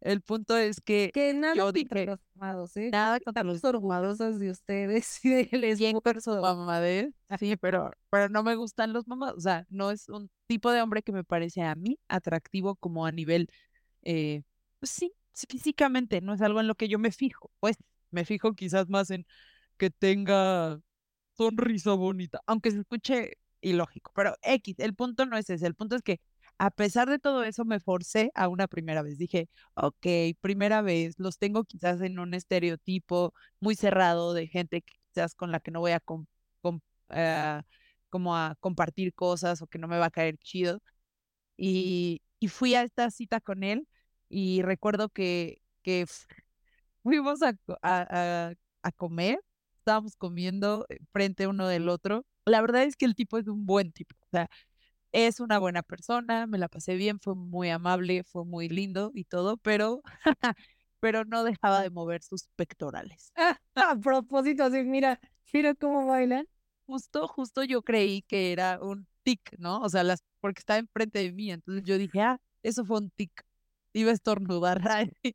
[0.00, 2.90] el punto es que, que nada yo dije, los mamados, ¿eh?
[2.90, 7.12] Nada contra los orgullosos de ustedes y de les mamadez.
[7.38, 9.36] Sí, pero, pero no me gustan los mamados.
[9.36, 13.06] O sea, no es un tipo de hombre que me parece a mí atractivo como
[13.06, 13.48] a nivel
[14.02, 14.42] eh,
[14.78, 17.76] pues sí, físicamente no es algo en lo que yo me fijo, pues
[18.10, 19.26] me fijo quizás más en
[19.76, 20.80] que tenga
[21.40, 25.96] sonrisa bonita, aunque se escuche ilógico, pero X, el punto no es ese, el punto
[25.96, 26.20] es que
[26.58, 29.16] a pesar de todo eso me forcé a una primera vez.
[29.18, 30.06] Dije, ok,
[30.42, 35.60] primera vez, los tengo quizás en un estereotipo muy cerrado de gente quizás con la
[35.60, 36.02] que no voy a
[37.10, 37.62] eh,
[38.10, 40.82] como a compartir cosas o que no me va a caer chido.
[41.56, 43.86] Y, fui a esta cita con él
[44.28, 45.62] y recuerdo que,
[47.02, 47.54] fuimos a
[48.96, 49.40] comer,
[49.80, 52.24] estábamos comiendo eh, frente uno del otro.
[52.46, 54.48] La verdad es que el tipo es un buen tipo, o sea,
[55.12, 59.24] es una buena persona, me la pasé bien, fue muy amable, fue muy lindo y
[59.24, 60.02] todo, pero,
[61.00, 63.32] pero no dejaba de mover sus pectorales.
[63.74, 65.20] a propósito, así, mira,
[65.52, 66.46] mira cómo bailan.
[66.86, 69.80] Justo, justo yo creí que era un tic, ¿no?
[69.80, 73.10] O sea, las, porque estaba enfrente de mí, entonces yo dije, ah, eso fue un
[73.10, 73.32] tic.
[73.92, 74.80] Iba a estornudar.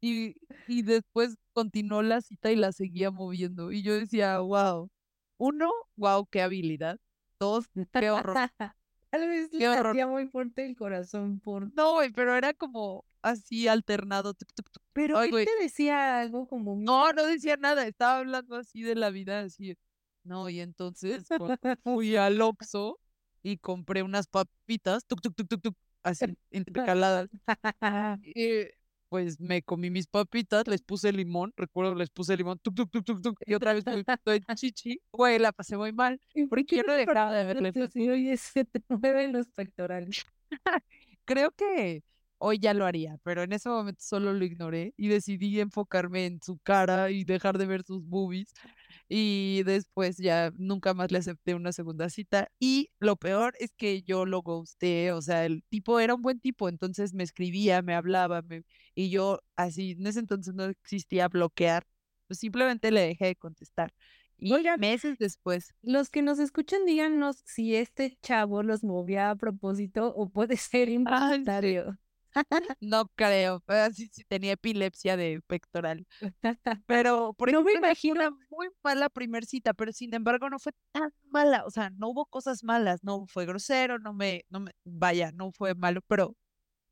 [0.00, 0.34] y,
[0.68, 3.72] y después continuó la cita y la seguía moviendo.
[3.72, 4.90] Y yo decía, wow.
[5.38, 6.98] Uno, wow, qué habilidad.
[7.40, 8.36] Dos, qué horror.
[9.10, 11.72] Tal vez le hacía muy fuerte el corazón por...
[11.74, 14.34] No, güey, pero era como así alternado.
[14.92, 16.76] Pero él te decía algo como...
[16.76, 19.76] No, no decía nada, estaba hablando así de la vida, así.
[20.24, 21.28] No, y entonces
[21.84, 22.98] fui al Oxxo
[23.42, 27.28] y compré unas papitas, tuk, tuk, tuk, tuk, tuk, así intercaladas.
[28.34, 28.64] y
[29.14, 33.22] pues me comí mis papitas, les puse limón, recuerdo les puse limón, tuk, tuk, tuk,
[33.22, 37.32] tuk, y otra vez estoy chichi, güey, la pasé muy mal, porque yo no dejaba
[37.32, 37.72] de verle.
[38.12, 40.26] Oye, se te mueven los pectorales.
[41.24, 42.02] Creo que
[42.38, 46.42] hoy ya lo haría, pero en ese momento solo lo ignoré y decidí enfocarme en
[46.42, 48.52] su cara y dejar de ver sus boobies
[49.08, 52.50] y después ya nunca más le acepté una segunda cita.
[52.58, 56.40] Y lo peor es que yo lo ghosté, o sea, el tipo era un buen
[56.40, 58.42] tipo, entonces me escribía, me hablaba,
[58.94, 61.86] y yo así, en ese entonces no existía bloquear,
[62.26, 63.92] pues simplemente le dejé de contestar.
[64.36, 65.74] Y meses después.
[65.82, 70.88] Los que nos escuchan, díganos si este chavo los movía a propósito o puede ser
[70.88, 71.98] involuntario.
[72.80, 76.06] No creo, sí, sí tenía epilepsia de pectoral.
[76.86, 80.72] Pero por no me imagino una muy mala primer cita, pero sin embargo no fue
[80.92, 84.72] tan mala, o sea, no hubo cosas malas, no fue grosero, no me, no me,
[84.84, 86.36] vaya, no fue malo, pero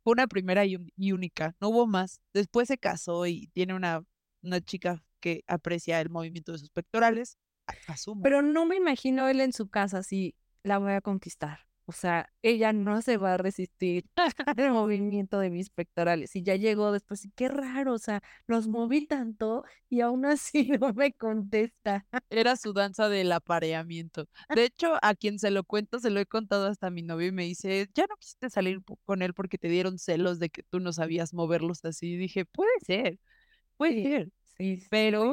[0.03, 0.77] fue una primera y,
[1.13, 2.21] única, no hubo más.
[2.33, 4.05] Después se casó y tiene una,
[4.43, 7.39] una chica que aprecia el movimiento de sus pectorales,
[7.87, 8.23] asumo.
[8.23, 11.61] Pero no me imagino él en su casa así, la voy a conquistar.
[11.87, 14.05] O sea, ella no se va a resistir
[14.57, 16.35] al movimiento de mis pectorales.
[16.37, 20.93] Y ya llegó después, qué raro, o sea, los moví tanto y aún así no
[20.95, 22.07] me contesta.
[22.31, 24.27] Era su danza del apareamiento.
[24.55, 27.29] De hecho, a quien se lo cuento, se lo he contado hasta a mi novio
[27.29, 30.63] y me dice, ya no quisiste salir con él porque te dieron celos de que
[30.63, 32.13] tú no sabías moverlos así.
[32.13, 33.19] Y dije, puede ser,
[33.77, 34.31] puede ser.
[34.59, 35.33] Sí, pero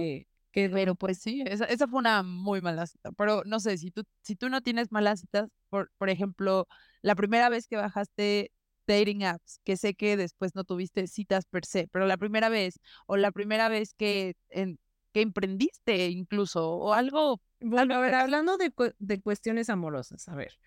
[0.51, 3.12] pero pues sí, esa, esa, fue una muy mala cita.
[3.13, 6.67] Pero no sé, si tú, si tú no tienes malas citas, por, por ejemplo,
[7.01, 8.51] la primera vez que bajaste
[8.88, 12.79] dating apps, que sé que después no tuviste citas per se, pero la primera vez,
[13.05, 14.79] o la primera vez que, en,
[15.13, 17.41] que emprendiste incluso, o algo.
[17.62, 20.57] Bueno, a ver, hablando de, de cuestiones amorosas, a ver.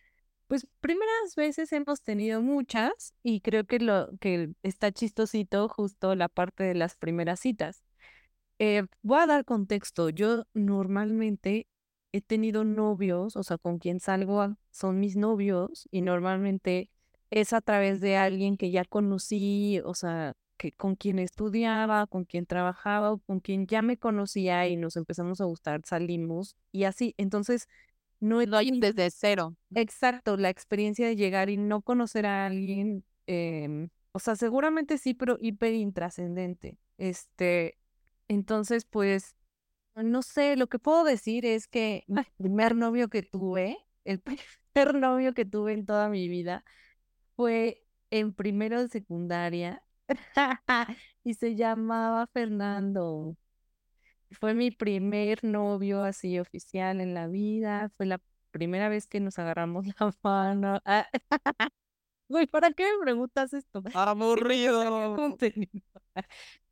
[0.46, 6.28] Pues primeras veces hemos tenido muchas y creo que lo que está chistosito justo la
[6.28, 7.82] parte de las primeras citas
[8.62, 10.08] eh, voy a dar contexto.
[10.08, 11.66] Yo normalmente
[12.12, 16.88] he tenido novios, o sea, con quien salgo son mis novios y normalmente
[17.30, 22.24] es a través de alguien que ya conocí, o sea, que con quien estudiaba, con
[22.24, 27.14] quien trabajaba, con quien ya me conocía y nos empezamos a gustar, salimos y así.
[27.18, 27.66] Entonces,
[28.20, 28.48] no es
[28.78, 29.56] desde cero.
[29.74, 35.14] Exacto, la experiencia de llegar y no conocer a alguien, em, o sea, seguramente sí,
[35.14, 36.78] pero hiper intrascendente.
[36.96, 37.76] Este,
[38.34, 39.36] entonces, pues,
[39.94, 44.20] no sé, lo que puedo decir es que el primer novio que tuve, el
[44.74, 46.64] primer novio que tuve en toda mi vida
[47.36, 49.82] fue en primero de secundaria
[51.24, 53.36] y se llamaba Fernando.
[54.32, 59.38] Fue mi primer novio así oficial en la vida, fue la primera vez que nos
[59.38, 60.80] agarramos la mano.
[62.32, 63.82] Güey, ¿para qué me preguntas esto?
[63.94, 65.38] Aburrido.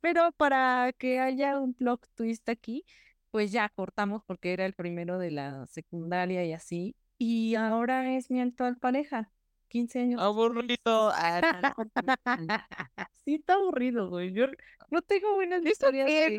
[0.01, 2.83] Pero para que haya un plot twist aquí,
[3.29, 6.95] pues ya cortamos porque era el primero de la secundaria y así.
[7.19, 9.31] Y ahora es mi actual pareja.
[9.67, 10.19] 15 años.
[10.19, 11.13] Aburrido.
[13.23, 14.33] sí, está aburrido, güey.
[14.33, 14.47] Yo
[14.89, 16.07] no tengo buenas historias.
[16.07, 16.37] Que...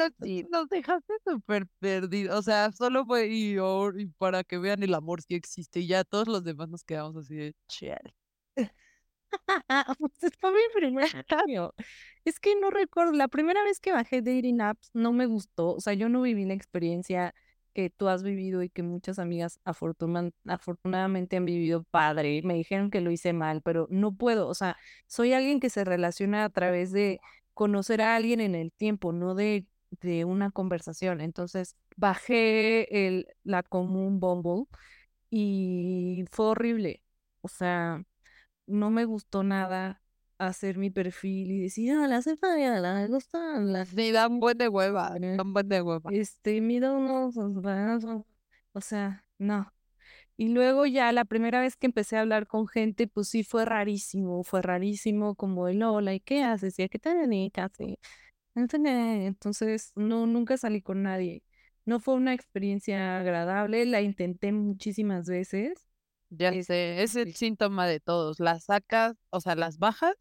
[0.50, 2.36] Nos, dejaste súper perdidos.
[2.36, 5.78] O sea, solo fue y, y, para que vean el amor si existe.
[5.78, 8.12] Y ya todos los demás nos quedamos así de chale.
[9.98, 11.74] Pues fue mi primer cambio.
[12.24, 15.80] Es que no recuerdo, la primera vez que bajé dating apps no me gustó, o
[15.80, 17.34] sea, yo no viví la experiencia
[17.74, 22.42] que tú has vivido y que muchas amigas afortunan- afortunadamente han vivido padre.
[22.44, 25.84] Me dijeron que lo hice mal, pero no puedo, o sea, soy alguien que se
[25.84, 27.18] relaciona a través de
[27.54, 29.66] conocer a alguien en el tiempo, no de,
[30.02, 31.20] de una conversación.
[31.22, 34.66] Entonces, bajé el, la común Bumble
[35.30, 37.02] y fue horrible.
[37.42, 38.02] O sea,
[38.66, 40.02] no me gustó nada
[40.38, 44.40] hacer mi perfil y decir, ah, la cepa de la me gustan las Ni dan
[44.40, 46.10] buen de hueva, dan buen de hueva.
[46.12, 49.72] este, mido unos, o sea, no.
[50.36, 53.64] Y luego ya la primera vez que empecé a hablar con gente, pues sí fue
[53.64, 56.78] rarísimo, fue rarísimo como el hola, ¿y qué haces?
[56.78, 57.70] ¿Y a qué te dedicas?
[58.54, 61.42] Entonces, no, nunca salí con nadie.
[61.84, 65.86] No fue una experiencia agradable, la intenté muchísimas veces.
[66.34, 67.46] Ya Es- sé, es el sí.
[67.46, 68.40] síntoma de todos.
[68.40, 70.14] Las sacas, o sea, las bajas,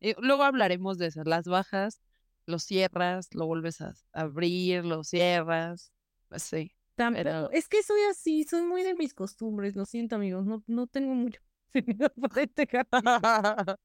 [0.00, 1.22] y luego hablaremos de eso.
[1.24, 2.00] Las bajas,
[2.46, 5.92] lo cierras, lo vuelves a abrir, lo cierras,
[6.30, 6.72] así.
[6.96, 10.62] Tampoco, Pero- es que soy así, soy muy de mis costumbres, lo siento amigos, no,
[10.66, 11.40] no tengo mucho
[12.20, 12.68] para este.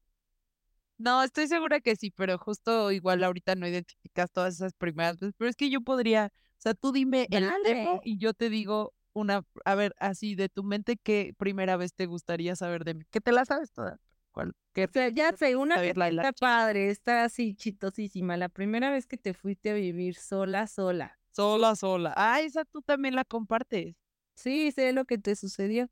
[0.98, 5.32] No, estoy segura que sí, pero justo igual ahorita no identificas todas esas primeras veces.
[5.38, 8.92] Pero es que yo podría, o sea, tú dime el tema y yo te digo
[9.18, 13.04] una, a ver, así de tu mente, ¿qué primera vez te gustaría saber de mí?
[13.10, 13.98] Que te la sabes toda.
[14.32, 14.54] ¿Cuál?
[14.72, 14.84] ¿Qué?
[14.84, 16.22] O sea, ya sé, una que Laila.
[16.22, 18.36] está padre, está así chistosísima.
[18.36, 21.18] La primera vez que te fuiste a vivir sola, sola.
[21.32, 22.12] Sola, sola.
[22.16, 23.94] Ah, esa tú también la compartes.
[24.34, 25.90] Sí, sé lo que te sucedió,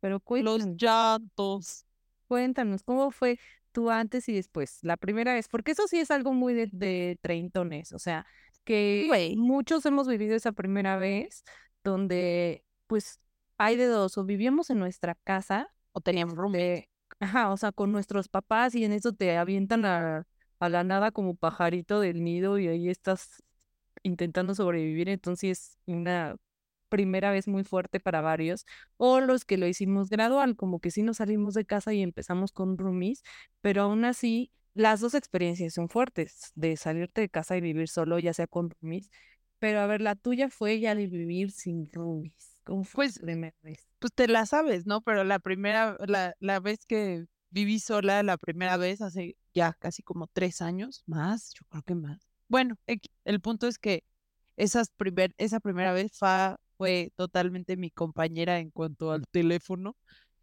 [0.00, 1.84] pero Los cuéntanos, llantos.
[2.28, 3.38] cuéntanos, ¿cómo fue
[3.72, 4.78] tú antes y después?
[4.82, 8.26] La primera vez, porque eso sí es algo muy de, de treintones, o sea,
[8.64, 11.44] que muchos hemos vivido esa primera vez
[11.84, 13.20] donde, pues,
[13.58, 16.58] hay de dos, o vivíamos en nuestra casa, O teníamos roommate.
[16.58, 20.26] de, ajá, o sea, con nuestros papás y en eso te avientan a,
[20.60, 23.42] a la nada como pajarito del nido y ahí estás
[24.02, 26.36] intentando sobrevivir, entonces una
[26.88, 28.64] primera vez muy fuerte para varios,
[28.96, 32.52] o los que lo hicimos gradual, como que sí nos salimos de casa y empezamos
[32.52, 33.22] con roomies,
[33.60, 38.18] pero aún así las dos experiencias son fuertes, de salirte de casa y vivir solo,
[38.18, 39.10] ya sea con roomies,
[39.58, 42.55] pero a ver, la tuya fue ya de vivir sin roomies.
[42.66, 43.88] ¿Cómo fue Pues, la primera vez?
[44.00, 45.00] Pues te la sabes, ¿no?
[45.00, 50.02] Pero la primera, la, la vez que viví sola, la primera vez hace ya casi
[50.02, 52.18] como tres años, más, yo creo que más.
[52.48, 52.76] Bueno,
[53.24, 54.02] el punto es que
[54.56, 59.96] esas primer, esa primera vez Fa fue totalmente mi compañera en cuanto al teléfono.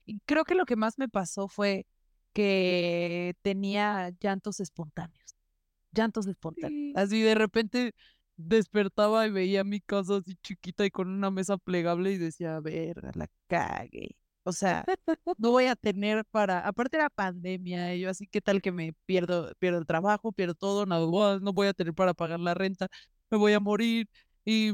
[0.06, 1.86] Y creo que lo que más me pasó fue
[2.34, 5.36] que tenía llantos espontáneos.
[5.92, 6.96] Llantos espontáneos.
[6.96, 7.94] Así de repente
[8.38, 13.12] despertaba y veía mi casa así chiquita y con una mesa plegable y decía, verga,
[13.16, 14.16] la cagué.
[14.44, 14.84] O sea,
[15.38, 18.94] no voy a tener para, aparte era pandemia, y yo así, ¿qué tal que me
[19.06, 21.06] pierdo, pierdo el trabajo, pierdo todo, nada,
[21.40, 22.88] no voy a tener para pagar la renta,
[23.30, 24.08] me voy a morir
[24.46, 24.74] y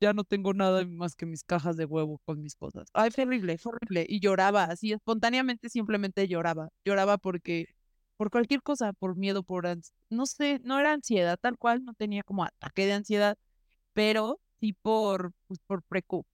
[0.00, 2.88] ya no tengo nada más que mis cajas de huevo con mis cosas.
[2.94, 4.06] Ay, fue horrible, fue horrible.
[4.08, 6.70] Y lloraba así, espontáneamente simplemente lloraba.
[6.84, 7.66] Lloraba porque,
[8.20, 9.66] por cualquier cosa, por miedo, por,
[10.10, 13.38] no sé, no era ansiedad tal cual, no tenía como ataque de ansiedad,
[13.94, 15.82] pero sí por, pues, por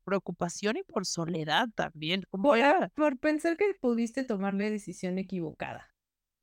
[0.05, 2.25] preocupación y por soledad también.
[2.31, 5.95] Como Por, era, por pensar que pudiste tomar la decisión equivocada.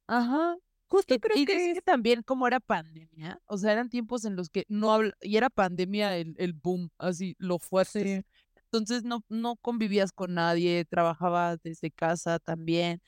[0.08, 0.56] ajá.
[0.88, 4.26] Justo Y, creo y que es que también como era pandemia, o sea, eran tiempos
[4.26, 8.06] en los que no habla, y era pandemia el, el boom, así, lo fuerte.
[8.06, 8.24] Sí.
[8.72, 13.02] Entonces no, no convivías con nadie, trabajabas desde casa también.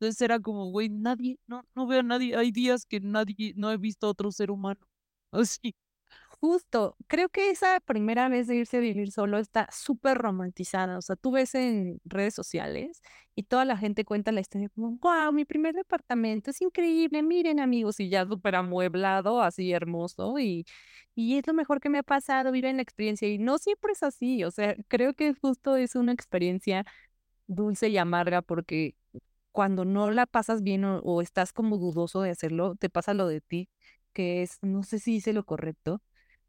[0.00, 2.36] Entonces era como, güey, nadie, no, no veo a nadie.
[2.36, 4.80] Hay días que nadie, no he visto a otro ser humano.
[5.32, 5.74] Así.
[6.40, 10.96] Justo, creo que esa primera vez de irse a vivir solo está súper romantizada.
[10.98, 13.02] O sea, tú ves en redes sociales
[13.34, 17.58] y toda la gente cuenta la historia como, wow, mi primer departamento es increíble, miren
[17.58, 20.64] amigos, y ya súper amueblado, así hermoso, y,
[21.16, 23.28] y es lo mejor que me ha pasado, viven la experiencia.
[23.28, 26.84] Y no siempre es así, o sea, creo que justo es una experiencia
[27.46, 28.94] dulce y amarga porque
[29.58, 33.26] cuando no la pasas bien o, o estás como dudoso de hacerlo, te pasa lo
[33.26, 33.68] de ti,
[34.12, 36.00] que es, no sé si hice lo correcto,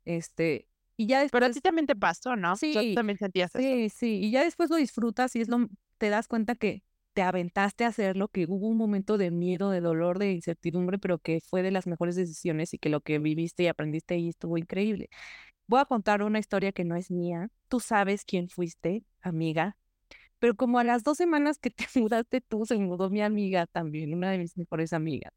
[0.05, 2.55] este, y ya Pero a ti también te pasó, ¿no?
[2.55, 3.63] Sí, también sentías eso.
[3.63, 5.67] sí, sí, y ya después lo disfrutas y es lo,
[5.97, 9.81] te das cuenta que te aventaste a hacerlo, que hubo un momento de miedo, de
[9.81, 13.63] dolor, de incertidumbre, pero que fue de las mejores decisiones y que lo que viviste
[13.63, 15.09] y aprendiste ahí estuvo increíble.
[15.67, 17.49] Voy a contar una historia que no es mía.
[17.69, 19.77] Tú sabes quién fuiste, amiga,
[20.39, 24.13] pero como a las dos semanas que te mudaste tú, se mudó mi amiga también,
[24.13, 25.33] una de mis mejores amigas.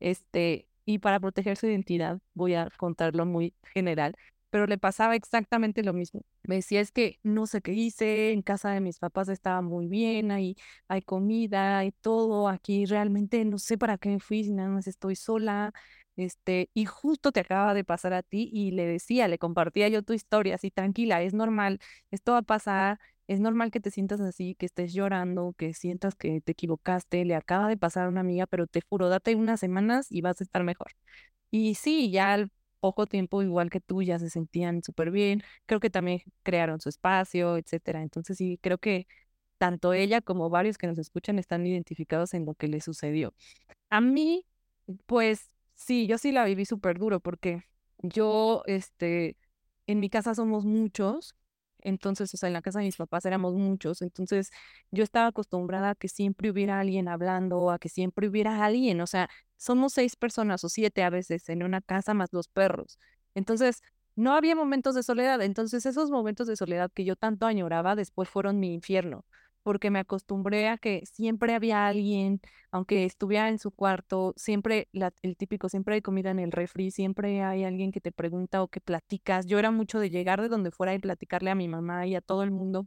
[0.00, 4.14] Este, y para proteger su identidad, voy a contarlo muy general,
[4.50, 6.22] pero le pasaba exactamente lo mismo.
[6.44, 9.88] Me decía, es que no sé qué hice, en casa de mis papás estaba muy
[9.88, 10.56] bien, ahí
[10.88, 14.86] hay comida, hay todo, aquí realmente no sé para qué me fui, si nada más
[14.86, 15.72] estoy sola,
[16.16, 20.02] este, y justo te acaba de pasar a ti y le decía, le compartía yo
[20.02, 21.80] tu historia, así tranquila, es normal,
[22.10, 26.14] esto va a pasar, es normal que te sientas así, que estés llorando, que sientas
[26.14, 29.60] que te equivocaste, le acaba de pasar a una amiga, pero te juro, date unas
[29.60, 30.92] semanas y vas a estar mejor.
[31.50, 32.50] Y sí, ya al
[32.80, 36.88] poco tiempo, igual que tú, ya se sentían súper bien, creo que también crearon su
[36.88, 38.02] espacio, etcétera.
[38.02, 39.06] Entonces sí, creo que
[39.58, 43.34] tanto ella como varios que nos escuchan están identificados en lo que le sucedió.
[43.90, 44.46] A mí,
[45.06, 47.64] pues Sí, yo sí la viví súper duro porque
[47.98, 49.36] yo, este,
[49.86, 51.34] en mi casa somos muchos,
[51.84, 54.50] entonces, o sea, en la casa de mis papás éramos muchos, entonces
[54.90, 59.06] yo estaba acostumbrada a que siempre hubiera alguien hablando, a que siempre hubiera alguien, o
[59.06, 62.98] sea, somos seis personas o siete a veces en una casa más los perros.
[63.34, 63.80] Entonces,
[64.16, 68.28] no había momentos de soledad, entonces esos momentos de soledad que yo tanto añoraba después
[68.28, 69.24] fueron mi infierno
[69.64, 72.40] porque me acostumbré a que siempre había alguien,
[72.70, 74.88] aunque estuviera en su cuarto, siempre
[75.22, 78.68] el típico, siempre hay comida en el refri, siempre hay alguien que te pregunta o
[78.68, 79.46] que platicas.
[79.46, 82.20] Yo era mucho de llegar de donde fuera y platicarle a mi mamá y a
[82.20, 82.86] todo el mundo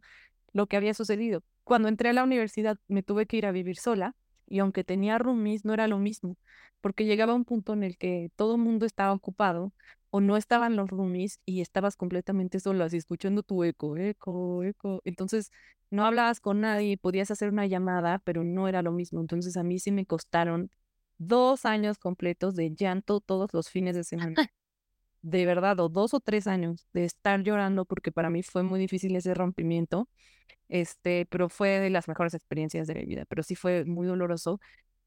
[0.54, 1.44] lo que había sucedido.
[1.64, 4.16] Cuando entré a la universidad me tuve que ir a vivir sola
[4.48, 6.38] y aunque tenía roomies no era lo mismo,
[6.82, 9.74] porque llegaba un punto en el que todo el mundo estaba ocupado
[10.10, 15.02] o no estaban los roomies y estabas completamente sola, así escuchando tu eco, eco, eco.
[15.06, 15.52] Entonces
[15.90, 19.22] no hablabas con nadie, podías hacer una llamada, pero no era lo mismo.
[19.22, 20.72] Entonces a mí sí me costaron
[21.18, 24.36] dos años completos de llanto todos los fines de semana.
[25.24, 28.80] De verdad, o dos o tres años de estar llorando porque para mí fue muy
[28.80, 30.08] difícil ese rompimiento,
[30.70, 34.62] este, pero fue de las mejores experiencias de mi vida, pero sí fue muy doloroso.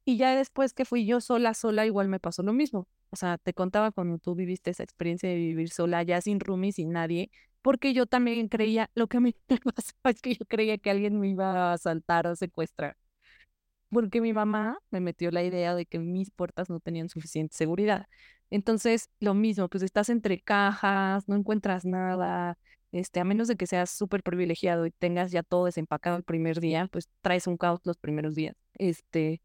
[0.04, 2.86] Y ya después que fui yo sola, sola, igual me pasó lo mismo.
[3.10, 6.72] O sea, te contaba cuando tú viviste esa experiencia de vivir sola, ya sin roomie,
[6.72, 7.30] sin nadie,
[7.62, 10.90] porque yo también creía, lo que a mí me pasaba es que yo creía que
[10.90, 12.96] alguien me iba a asaltar o secuestrar.
[13.90, 18.06] Porque mi mamá me metió la idea de que mis puertas no tenían suficiente seguridad.
[18.50, 22.56] Entonces, lo mismo, pues estás entre cajas, no encuentras nada,
[22.92, 26.60] este, a menos de que seas súper privilegiado y tengas ya todo desempacado el primer
[26.60, 28.56] día, pues traes un caos los primeros días.
[28.74, 29.42] Este,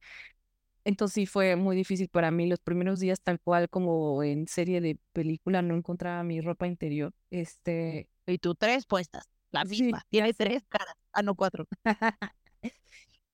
[0.86, 4.82] entonces sí fue muy difícil para mí los primeros días, tal cual como en serie
[4.82, 7.12] de película, no encontraba mi ropa interior.
[7.32, 8.08] Este.
[8.28, 10.06] Y tú tres puestas, la misma.
[10.10, 10.96] Tiene tres caras.
[11.12, 11.68] Ah, no, cuatro.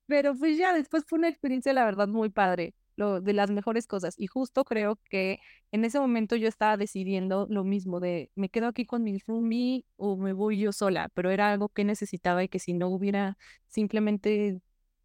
[0.07, 3.85] Pero pues ya después fue una experiencia, la verdad, muy padre, lo, de las mejores
[3.85, 4.15] cosas.
[4.17, 5.39] Y justo creo que
[5.73, 9.85] en ese momento yo estaba decidiendo lo mismo de me quedo aquí con mi roomie
[9.97, 13.37] o me voy yo sola, pero era algo que necesitaba y que si no hubiera
[13.67, 14.61] simplemente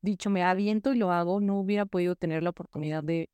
[0.07, 3.29] dicho, me aviento y lo hago, no hubiera podido tener la oportunidad de,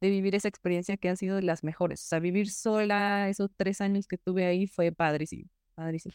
[0.00, 2.04] vivir esa experiencia que han sido de las mejores.
[2.04, 6.14] O sea, vivir sola esos tres años que tuve ahí fue padrísimo, padrísimo.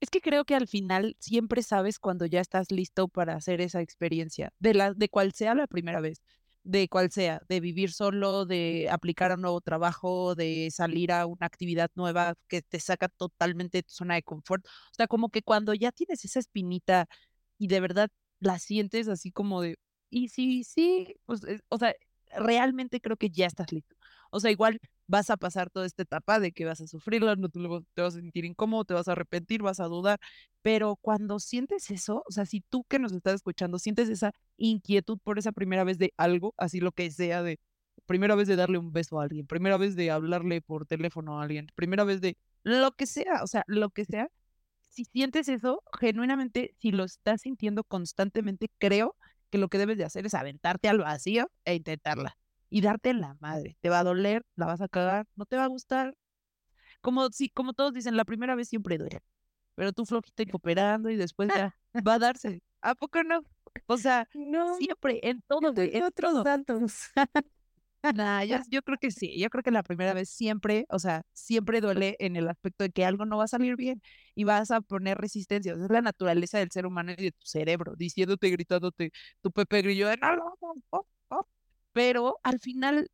[0.00, 3.80] Es que creo que al final siempre sabes cuando ya estás listo para hacer esa
[3.80, 6.22] experiencia, de, la, de cual sea la primera vez,
[6.64, 11.26] de cual sea, de vivir solo, de aplicar a un nuevo trabajo, de salir a
[11.26, 14.66] una actividad nueva que te saca totalmente de tu zona de confort.
[14.66, 17.06] O sea, como que cuando ya tienes esa espinita
[17.58, 18.10] y de verdad
[18.44, 19.76] la sientes así como de,
[20.10, 21.94] y sí, sí, pues, o sea,
[22.36, 23.96] realmente creo que ya estás listo.
[24.30, 27.48] O sea, igual vas a pasar toda esta etapa de que vas a sufrirla, no
[27.48, 27.60] te,
[27.94, 30.18] te vas a sentir incómodo, te vas a arrepentir, vas a dudar,
[30.62, 35.18] pero cuando sientes eso, o sea, si tú que nos estás escuchando sientes esa inquietud
[35.22, 37.58] por esa primera vez de algo, así lo que sea, de
[38.06, 41.44] primera vez de darle un beso a alguien, primera vez de hablarle por teléfono a
[41.44, 44.28] alguien, primera vez de lo que sea, o sea, lo que sea,
[44.94, 49.16] si sientes eso, genuinamente, si lo estás sintiendo constantemente, creo
[49.50, 52.36] que lo que debes de hacer es aventarte al vacío e intentarla.
[52.70, 53.76] Y darte en la madre.
[53.80, 56.16] Te va a doler, la vas a cagar, no te va a gustar.
[57.00, 59.20] Como, si, como todos dicen, la primera vez siempre duele.
[59.74, 61.76] Pero tú flojita y cooperando y después ya
[62.06, 62.62] va a darse.
[62.80, 63.42] ¿A poco no?
[63.86, 67.10] O sea, no, siempre, en todo, en otros santos.
[68.12, 71.22] Nah, yo, yo, creo que sí, yo creo que la primera vez siempre, o sea,
[71.32, 74.02] siempre duele en el aspecto de que algo no va a salir bien
[74.34, 75.72] y vas a poner resistencia.
[75.72, 80.08] es la naturaleza del ser humano y de tu cerebro, diciéndote, gritándote, tu Pepe Grillo
[80.08, 81.48] de no, no, no, no,
[81.92, 83.08] Pero al final,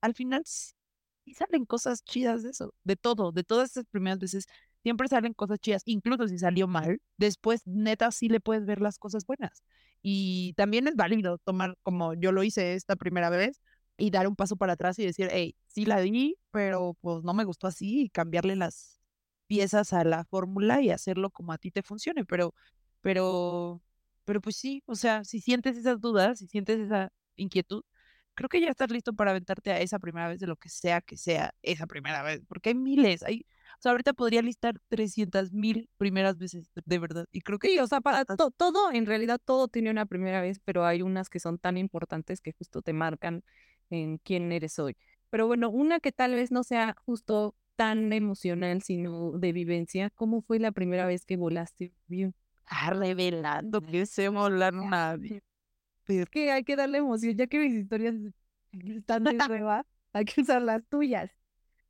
[0.00, 4.46] al final sí salen cosas chidas de eso, de todo, de todas esas primeras veces,
[4.82, 8.98] siempre salen cosas chidas, incluso si salió mal, después neta sí le puedes ver las
[8.98, 9.64] cosas buenas.
[10.02, 13.60] Y también es válido tomar, como yo lo hice esta primera vez,
[13.96, 17.34] y dar un paso para atrás y decir, hey, sí la di, pero pues no
[17.34, 19.00] me gustó así y cambiarle las
[19.46, 22.54] piezas a la fórmula y hacerlo como a ti te funcione, pero,
[23.00, 23.82] pero,
[24.24, 27.82] pero pues sí, o sea, si sientes esas dudas, si sientes esa inquietud,
[28.34, 31.00] creo que ya estás listo para aventarte a esa primera vez de lo que sea
[31.00, 33.46] que sea esa primera vez, porque hay miles, hay,
[33.78, 37.26] O sea, ahorita podría listar 300 mil primeras veces, de verdad.
[37.32, 40.40] Y creo que Sí, o sea, para to- todo, en realidad todo tiene una primera
[40.40, 43.42] vez, pero hay unas que son tan importantes que justo te marcan
[43.90, 44.96] en quién eres hoy.
[45.30, 50.10] Pero bueno, una que tal vez no sea justo tan emocional, sino de vivencia.
[50.10, 51.92] ¿Cómo fue la primera vez que volaste?
[52.06, 52.34] Bien.
[52.66, 55.42] ah, revelando que sé volar nadie.
[56.06, 58.14] Es que hay que darle emoción, ya que mis historias
[58.72, 61.30] están de prueba, hay que usar las tuyas.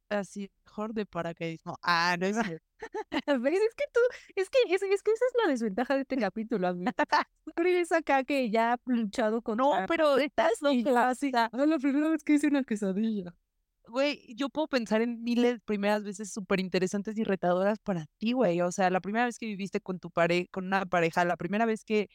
[0.09, 1.77] Así, mejor de paracaidismo.
[1.83, 2.65] Ah, no es cierto.
[3.41, 3.61] ¿Ves?
[3.61, 4.01] Es que tú,
[4.37, 6.93] es que, es, es que esa es la desventaja de este capítulo, amiga.
[7.45, 11.51] Tú eres acá que ya ha luchado con No, pero estás así, loca.
[11.53, 13.35] "Ah, la primera vez que hice una quesadilla.
[13.89, 18.33] Güey, yo puedo pensar en miles de primeras veces súper interesantes y retadoras para ti,
[18.33, 18.61] güey.
[18.61, 21.67] O sea, la primera vez que viviste con tu pareja, con una pareja, la primera
[21.67, 22.09] vez que,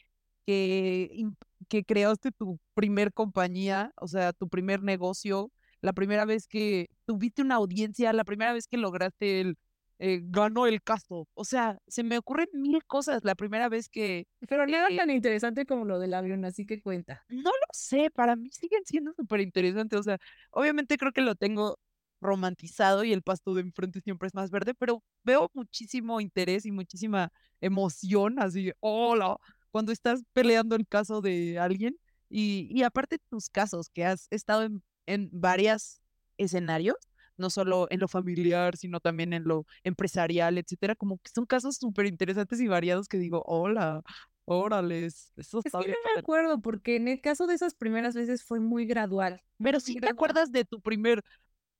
[0.45, 7.41] que creaste tu primer compañía, o sea, tu primer negocio, la primera vez que tuviste
[7.41, 9.57] una audiencia, la primera vez que lograste el,
[9.99, 11.27] eh, ganó el caso.
[11.33, 13.23] O sea, se me ocurren mil cosas.
[13.23, 16.81] La primera vez que, Pero nada Eh, tan interesante como lo del avión, así que
[16.81, 17.23] cuenta.
[17.29, 19.99] no lo sé, para mí siguen siendo súper interesantes.
[19.99, 20.17] O sea,
[20.51, 21.77] obviamente creo que lo tengo
[22.19, 26.71] romantizado y el pasto de enfrente siempre es más verde, pero veo muchísimo interés y
[26.71, 29.37] muchísima emoción, así, hola,
[29.71, 31.97] cuando estás peleando el caso de alguien
[32.29, 36.01] y, y aparte tus casos, que has estado en, en varios
[36.37, 36.97] escenarios,
[37.37, 41.77] no solo en lo familiar, sino también en lo empresarial, etcétera, como que son casos
[41.77, 44.03] súper interesantes y variados que digo, hola,
[44.45, 47.73] órales, eso Es está que bien no me acuerdo, porque en el caso de esas
[47.73, 49.41] primeras veces fue muy gradual.
[49.57, 51.23] Pero si te acuerdas de tu primer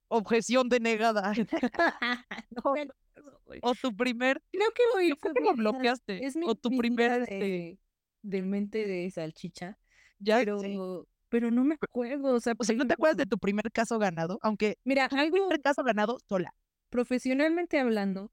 [0.08, 1.34] objeción denegada
[2.52, 2.74] no
[3.62, 6.26] o tu primer, Creo que ¿por qué lo bloqueaste?
[6.26, 7.80] Es mi, o tu mi primer, este, de,
[8.22, 9.78] de mente de salchicha,
[10.20, 10.78] ya pero, sé.
[11.32, 12.36] Pero no me acuerdo.
[12.36, 14.38] O sea, O sea, ¿no te acuerdas de tu primer caso ganado?
[14.44, 16.54] Aunque Mira, algo primer caso ganado sola.
[16.90, 18.32] profesionalmente hablando,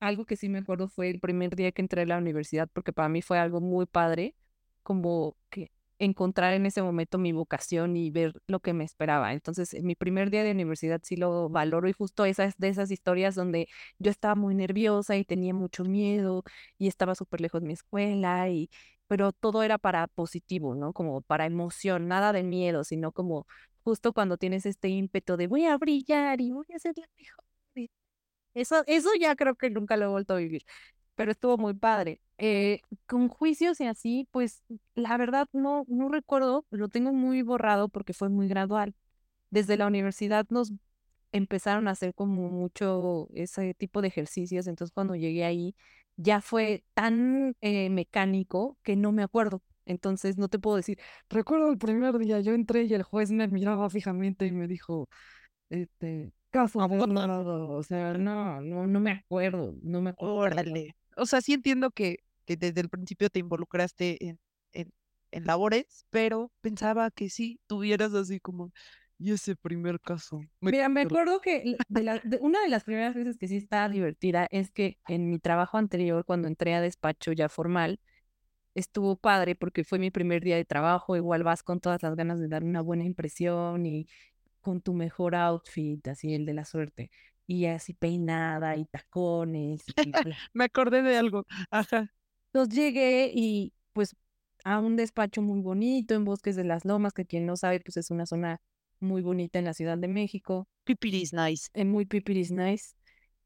[0.00, 2.92] algo que sí me acuerdo fue el primer día que entré a la universidad, porque
[2.92, 4.34] para mí fue algo muy padre,
[4.82, 5.70] como que
[6.00, 9.32] encontrar en ese momento mi vocación y ver lo que me esperaba.
[9.32, 12.90] Entonces, en mi primer día de universidad sí lo valoro y justo esas de esas
[12.90, 13.68] historias donde
[14.00, 16.42] yo estaba muy nerviosa y tenía mucho miedo
[16.76, 18.68] y estaba súper lejos de mi escuela y
[19.12, 20.94] pero todo era para positivo, ¿no?
[20.94, 23.46] Como para emoción, nada de miedo, sino como
[23.84, 27.44] justo cuando tienes este ímpetu de voy a brillar y voy a ser la mejor.
[28.54, 30.62] Eso, eso ya creo que nunca lo he vuelto a vivir,
[31.14, 32.20] pero estuvo muy padre.
[32.38, 34.62] Eh, con juicios y así, pues
[34.94, 38.94] la verdad no, no recuerdo, lo tengo muy borrado porque fue muy gradual.
[39.50, 40.72] Desde la universidad nos
[41.32, 45.74] empezaron a hacer como mucho ese tipo de ejercicios, entonces cuando llegué ahí
[46.16, 49.62] ya fue tan eh, mecánico que no me acuerdo.
[49.84, 53.48] Entonces no te puedo decir, recuerdo el primer día, yo entré y el juez me
[53.48, 55.08] miraba fijamente y me dijo,
[55.70, 57.70] este, caso abandonado.
[57.70, 60.36] O sea, no, no, no me acuerdo, no me acuerdo.
[60.36, 60.94] Órale.
[61.16, 64.38] O sea, sí entiendo que, que desde el principio te involucraste en,
[64.72, 64.92] en,
[65.30, 68.72] en labores, pero pensaba que sí tuvieras así como,
[69.22, 70.40] y ese primer caso.
[70.60, 71.40] me Mira, me acuerdo".
[71.40, 74.70] que l- de la- de una de las primeras veces que sí estaba divertida es
[74.70, 78.00] que en mi trabajo anterior, cuando entré a despacho ya formal,
[78.74, 82.40] estuvo padre porque fue mi primer día de trabajo, igual vas con todas las ganas
[82.40, 84.06] de dar una buena impresión y
[84.60, 87.10] con tu mejor outfit, así el de la suerte,
[87.46, 89.84] y así peinada y tacones.
[89.88, 90.12] y.
[90.54, 91.44] Me acordé de algo.
[91.70, 92.12] Ajá.
[92.52, 94.14] Entonces llegué y pues
[94.64, 97.96] a un despacho muy bonito en Bosques de las Lomas, que quien no sabe, pues
[97.96, 98.60] es una zona
[99.02, 101.68] muy bonita en la Ciudad de México Pipiris nice.
[101.74, 102.94] eh, muy pipiris nice.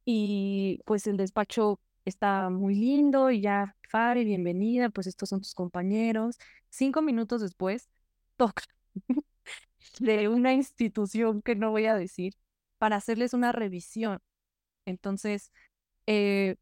[0.05, 5.55] Y pues el despacho está muy lindo y ya, Fari, bienvenida, pues estos son tus
[5.55, 6.39] compañeros.
[6.71, 7.89] Cinco minutos después,
[8.37, 8.63] toca
[10.01, 12.35] de una institución que no voy a decir
[12.79, 14.21] para hacerles una revisión.
[14.87, 15.53] Entonces,
[16.07, 16.57] eh,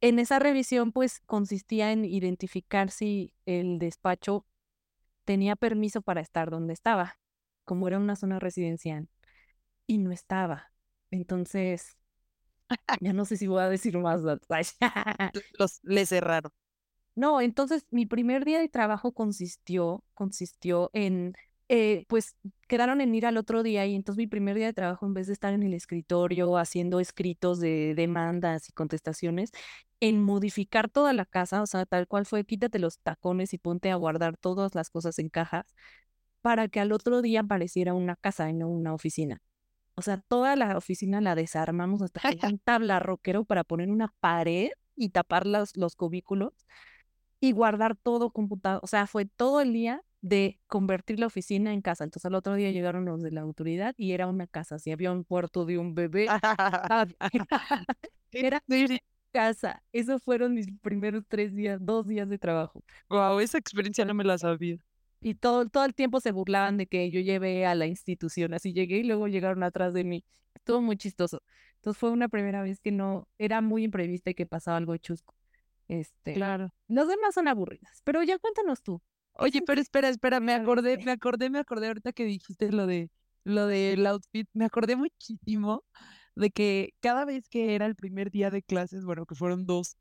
[0.00, 4.46] en esa revisión, pues consistía en identificar si el despacho
[5.24, 7.18] tenía permiso para estar donde estaba,
[7.68, 9.08] como era una zona residencial,
[9.86, 10.72] y no estaba.
[11.10, 11.96] Entonces,
[13.00, 14.22] ya no sé si voy a decir más.
[15.58, 16.52] Los, le cerraron.
[17.14, 21.34] No, entonces mi primer día de trabajo consistió, consistió en,
[21.68, 22.36] eh, pues
[22.68, 25.26] quedaron en ir al otro día y entonces mi primer día de trabajo en vez
[25.26, 29.50] de estar en el escritorio haciendo escritos de demandas y contestaciones,
[30.00, 33.90] en modificar toda la casa, o sea, tal cual fue, quítate los tacones y ponte
[33.90, 35.66] a guardar todas las cosas en cajas
[36.42, 39.40] para que al otro día pareciera una casa y no una oficina.
[39.94, 44.70] O sea, toda la oficina la desarmamos hasta que un tablarroquero para poner una pared
[44.96, 46.52] y tapar los, los cubículos
[47.40, 48.80] y guardar todo computado.
[48.82, 52.04] O sea, fue todo el día de convertir la oficina en casa.
[52.04, 55.12] Entonces al otro día llegaron los de la autoridad y era una casa, así había
[55.12, 56.28] un cuarto de un bebé.
[58.32, 58.62] Era
[59.32, 59.82] casa.
[59.92, 62.82] Esos fueron mis primeros tres días, dos días de trabajo.
[63.08, 64.78] Wow, esa experiencia no me la sabía.
[65.20, 68.54] Y todo, todo el tiempo se burlaban de que yo llevé a la institución.
[68.54, 70.24] Así llegué y luego llegaron atrás de mí.
[70.54, 71.42] Estuvo muy chistoso.
[71.76, 75.34] Entonces fue una primera vez que no, era muy imprevista y que pasaba algo chusco.
[75.88, 76.70] Este, Claro.
[76.86, 79.00] los demás son aburridas, pero ya cuéntanos tú.
[79.32, 83.10] Oye, pero espera, espera, me acordé, me acordé, me acordé ahorita que dijiste lo de
[83.44, 85.84] lo del outfit, me acordé muchísimo
[86.34, 89.96] de que cada vez que era el primer día de clases, bueno, que fueron dos,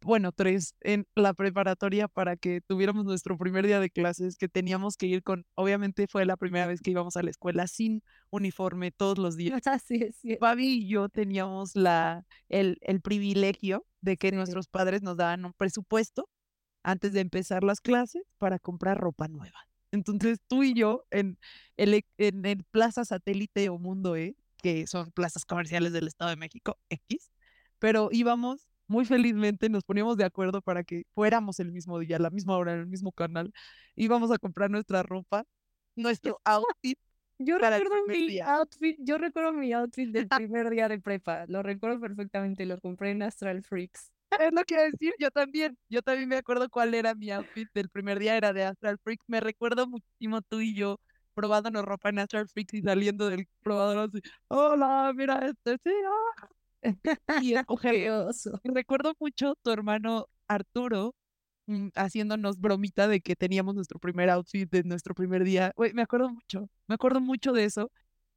[0.00, 4.96] bueno, tres en la preparatoria para que tuviéramos nuestro primer día de clases, que teníamos
[4.96, 8.90] que ir con, obviamente fue la primera vez que íbamos a la escuela sin uniforme
[8.90, 9.60] todos los días.
[9.66, 10.36] Así es, sí.
[10.38, 14.36] Fabi y yo teníamos la, el, el privilegio de que Sí.
[14.36, 16.28] nuestros padres nos daban un presupuesto
[16.82, 19.58] antes de empezar las clases para comprar ropa nueva.
[19.90, 21.38] Entonces tú y yo en
[21.76, 26.30] el, e- en el Plaza Satélite o Mundo E, que son plazas comerciales del Estado
[26.30, 27.30] de México, X,
[27.78, 32.20] pero íbamos muy felizmente, nos poníamos de acuerdo para que fuéramos el mismo día, a
[32.20, 33.52] la misma hora, en el mismo canal,
[33.96, 35.44] íbamos a comprar nuestra ropa,
[35.96, 36.98] nuestro outfit
[37.38, 38.54] Yo recuerdo mi día.
[38.54, 43.10] outfit, yo recuerdo mi outfit del primer día de prepa, lo recuerdo perfectamente, lo compré
[43.10, 44.10] en Astral Freaks.
[44.38, 47.30] Es lo que iba a decir, yo también, yo también me acuerdo cuál era mi
[47.30, 50.98] outfit del primer día, era de Astral Freaks, me recuerdo muchísimo tú y yo
[51.34, 56.48] probándonos ropa en Astral Freaks y saliendo del probador así, hola, mira este, sí, ah".
[57.40, 58.60] Y es mujer, Qué oso.
[58.62, 61.14] y recuerdo mucho tu hermano Arturo
[61.66, 66.30] mm, haciéndonos bromita de que teníamos nuestro primer outfit de nuestro primer día, me acuerdo
[66.30, 67.90] mucho, me acuerdo mucho de eso,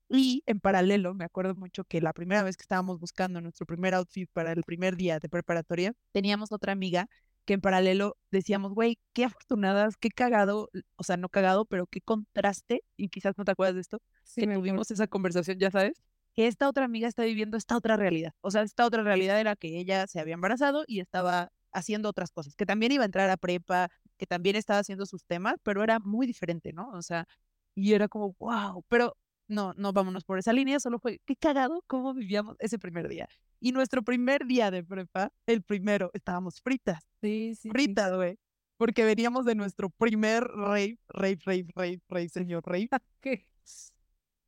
[0.10, 3.93] y en paralelo, me acuerdo mucho que la primera vez que estábamos buscando nuestro primer
[3.95, 7.08] outfit para el primer día de preparatoria, teníamos otra amiga
[7.45, 12.02] que en paralelo decíamos, güey, qué afortunadas, qué cagado, o sea, no cagado, pero qué
[12.02, 16.02] contraste, y quizás no te acuerdas de esto, Sí, que tuvimos esa conversación, ya sabes,
[16.38, 18.31] que esta otra amiga está viviendo esta otra realidad.
[18.41, 22.31] O sea, esta otra realidad era que ella se había embarazado y estaba haciendo otras
[22.31, 25.83] cosas, que también iba a entrar a prepa, que también estaba haciendo sus temas, pero
[25.83, 26.89] era muy diferente, ¿no?
[26.91, 27.27] O sea,
[27.73, 29.17] y era como, wow, pero
[29.47, 33.27] no, no vámonos por esa línea, solo fue, qué cagado cómo vivíamos ese primer día.
[33.59, 38.38] Y nuestro primer día de prepa, el primero, estábamos fritas, Sí, sí, fritas, güey.
[38.77, 42.89] Porque veníamos de nuestro primer rave, rave, rave, rave, rave, señor rave.
[43.21, 43.47] ¿Qué?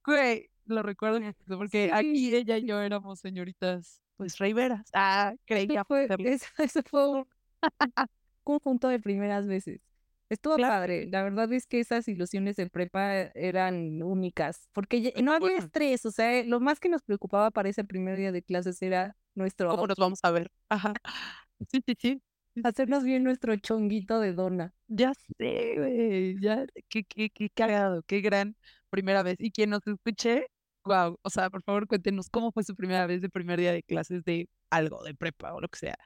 [0.06, 1.92] Güey, lo recuerdo porque Sí.
[1.92, 4.90] aquí ella y yo éramos señoritas, pues raveras.
[4.94, 7.26] Ah, creía fue, eso, eso fue un
[8.44, 9.82] conjunto de primeras veces.
[10.30, 10.74] Estuvo Claro.
[10.74, 11.08] padre.
[11.12, 15.66] La verdad es que esas ilusiones de prepa eran únicas, porque no había Bueno.
[15.66, 19.16] estrés, o sea, lo más que nos preocupaba para ese primer día de clases era
[19.34, 20.52] nuestro ¿Cómo nos vamos a ver?
[20.70, 20.94] Ajá.
[21.72, 22.22] Sí, sí, sí.
[22.64, 24.74] hacernos bien nuestro chonguito de dona.
[24.88, 26.40] Ya sé, güey.
[26.40, 28.56] Ya, qué, qué, qué cagado, qué gran
[28.90, 29.36] primera vez.
[29.40, 30.48] Y quien nos escuche,
[30.90, 31.18] wow.
[31.22, 34.24] O sea, por favor, cuéntenos cómo fue su primera vez de primer día de clases
[34.26, 35.98] de algo, de prepa o lo que sea.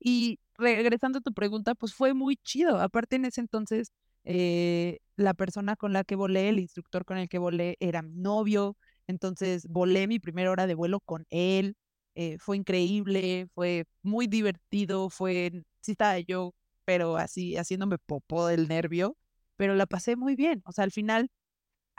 [0.00, 2.80] Y regresando a tu pregunta, pues fue muy chido.
[2.80, 3.92] Aparte, en ese entonces,
[4.24, 8.14] eh, la persona con la que volé, el instructor con el que volé, era mi
[8.16, 8.76] novio.
[9.06, 11.76] Entonces, volé mi primera hora de vuelo con él.
[12.14, 16.54] eh, fue increíble, fue muy divertido, fue, sí estaba yo,
[16.84, 19.16] pero así, haciéndome popó del nervio,
[19.56, 20.62] pero la pasé muy bien.
[20.66, 21.30] O sea, al final,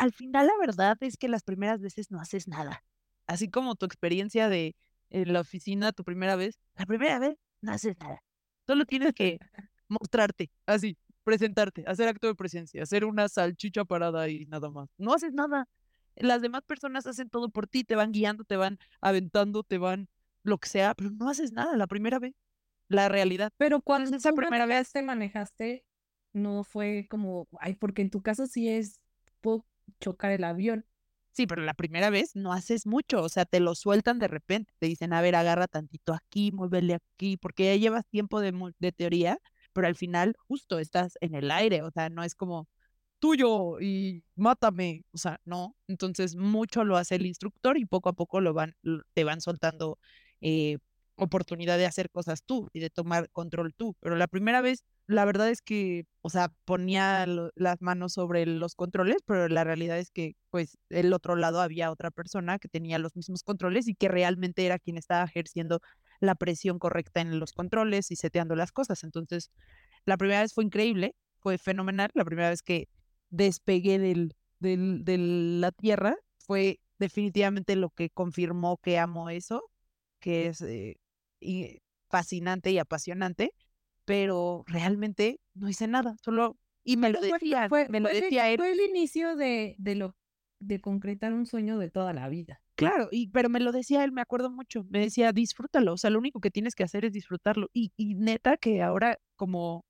[0.02, 2.84] al final la verdad es que las primeras veces no haces nada.
[3.28, 4.76] Así como tu experiencia de
[5.12, 8.24] en la oficina, tu primera vez, la primera vez no haces nada.
[8.66, 9.38] Solo tienes que
[9.88, 14.90] mostrarte, así, presentarte, hacer acto de presencia, hacer una salchicha parada y nada más.
[14.98, 15.68] No haces nada.
[16.16, 20.10] Las demás personas hacen todo por ti, te van guiando, te van aventando, te van
[20.42, 22.34] lo que sea, pero no haces nada la primera vez.
[22.88, 23.54] La realidad.
[23.58, 25.86] Pero cuando esa primera vez- manejaste, manejaste,
[26.34, 29.00] no fue como, ay, porque en tu caso sí es,
[29.42, 29.64] puedo
[30.00, 30.86] chocar el avión.
[31.32, 34.74] Sí, pero la primera vez no haces mucho, o sea, te lo sueltan de repente,
[34.80, 38.92] te dicen, a ver, agarra tantito aquí, muévele aquí, porque ya llevas tiempo de, de
[38.92, 39.38] teoría,
[39.72, 42.68] pero al final justo estás en el aire, o sea, no es como
[43.20, 48.14] tuyo y mátame, o sea, no, entonces mucho lo hace el instructor y poco a
[48.14, 48.76] poco lo van,
[49.14, 50.00] te van soltando
[50.42, 50.80] eh,
[51.16, 55.26] oportunidad de hacer cosas tú y de tomar control tú, pero la primera vez, la
[55.26, 59.98] verdad es que, o sea, ponía lo- las manos sobre los controles, pero la realidad
[60.00, 63.96] es que, pues, del otro lado había otra persona que tenía los mismos controles y
[63.96, 65.82] que realmente era quien estaba ejerciendo
[66.20, 69.04] la presión correcta en los controles y seteando las cosas.
[69.04, 69.52] Entonces,
[70.06, 72.10] la primera vez fue increíble, fue fenomenal.
[72.14, 72.88] La primera vez que
[73.30, 79.64] despegué del, del, de la tierra fue definitivamente lo que confirmó que amo eso,
[80.20, 80.98] que es eh,
[81.40, 81.80] y
[82.10, 83.52] fascinante y apasionante,
[84.12, 88.18] pero realmente no hice nada, solo Y me lo Fue- decía, fue, me lo fue
[88.18, 88.58] el- decía él.
[88.58, 90.16] fue el inicio de, de lo
[90.60, 92.62] de concretar un sueño de toda la vida.
[92.76, 94.84] Claro, y, pero me lo decía él, me acuerdo mucho.
[94.90, 97.70] Me decía, disfrútalo, o sea, lo único que tienes que hacer es disfrutarlo.
[97.74, 99.86] Y, y neta que ahora, como,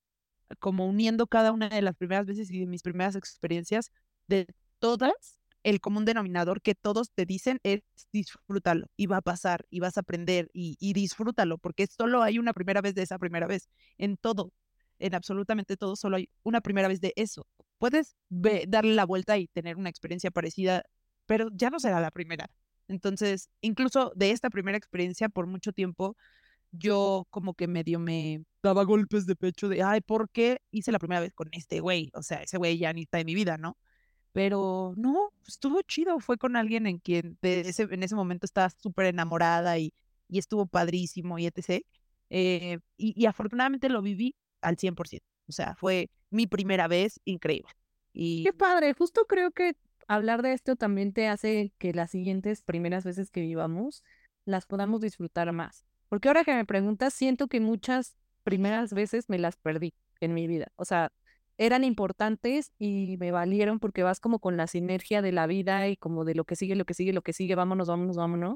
[0.60, 3.92] como uniendo cada una de las primeras veces y de mis primeras experiencias,
[4.28, 4.48] de
[4.80, 7.82] todas, el común denominador que todos te dicen es
[8.12, 12.40] disfrútalo, y va a pasar, y vas a aprender, y, y disfrútalo, porque solo hay
[12.40, 13.70] una primera vez de esa primera vez.
[13.98, 14.52] En todo,
[15.00, 17.48] en absolutamente todo, solo hay una primera vez de eso.
[17.78, 20.84] Puedes ve- darle la vuelta y tener una experiencia parecida,
[21.26, 22.50] pero ya no será la primera.
[22.88, 26.18] Entonces, incluso de esta primera experiencia, por mucho tiempo,
[26.72, 31.00] yo como que medio me daba golpes de pecho de, ay, ¿por qué hice la
[31.00, 32.12] primera vez con este güey?
[32.14, 33.78] O sea, ese güey ya ni está en mi vida, ¿no?
[34.32, 38.70] Pero no, estuvo chido, fue con alguien en quien de ese, en ese momento estaba
[38.70, 39.94] súper enamorada y,
[40.30, 41.86] y estuvo padrísimo y etc.
[42.30, 45.22] Eh, y, y afortunadamente lo viví al 100%.
[45.48, 47.72] O sea, fue mi primera vez increíble.
[48.14, 49.76] Y Qué padre, justo creo que
[50.08, 54.04] hablar de esto también te hace que las siguientes primeras veces que vivamos
[54.46, 55.86] las podamos disfrutar más.
[56.10, 60.48] Porque ahora que me preguntas, siento que muchas primeras veces me las perdí en mi
[60.48, 60.72] vida.
[60.76, 61.12] O sea,
[61.62, 65.96] eran importantes y me valieron porque vas como con la sinergia de la vida y
[65.96, 68.56] como de lo que sigue, lo que sigue, lo que sigue, vámonos, vámonos, vámonos.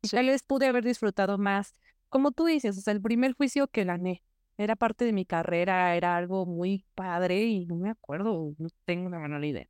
[0.00, 1.74] Y tal vez pude haber disfrutado más.
[2.08, 4.22] Como tú dices, o sea, el primer juicio que gané
[4.56, 9.06] era parte de mi carrera, era algo muy padre y no me acuerdo, no tengo
[9.06, 9.66] una menor idea.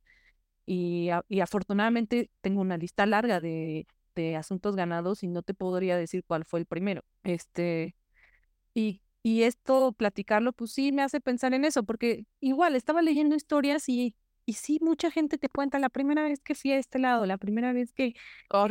[0.65, 5.97] Y, y afortunadamente tengo una lista larga de, de asuntos ganados y no te podría
[5.97, 7.03] decir cuál fue el primero.
[7.23, 7.95] Este,
[8.73, 13.35] y, y esto, platicarlo, pues sí me hace pensar en eso, porque igual estaba leyendo
[13.35, 14.15] historias y,
[14.45, 17.37] y sí, mucha gente te cuenta la primera vez que fui a este lado, la
[17.37, 18.13] primera vez que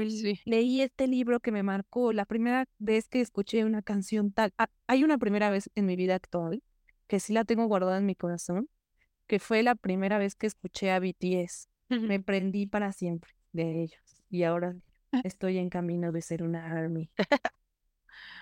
[0.09, 0.41] sí.
[0.47, 4.55] leí este libro que me marcó, la primera vez que escuché una canción tal.
[4.57, 6.63] Ah, hay una primera vez en mi vida actual
[7.07, 8.71] que sí la tengo guardada en mi corazón,
[9.27, 11.69] que fue la primera vez que escuché a BTS.
[11.91, 14.01] Me prendí para siempre de ellos
[14.31, 14.75] y ahora
[15.23, 17.11] estoy en camino de ser una ARMY.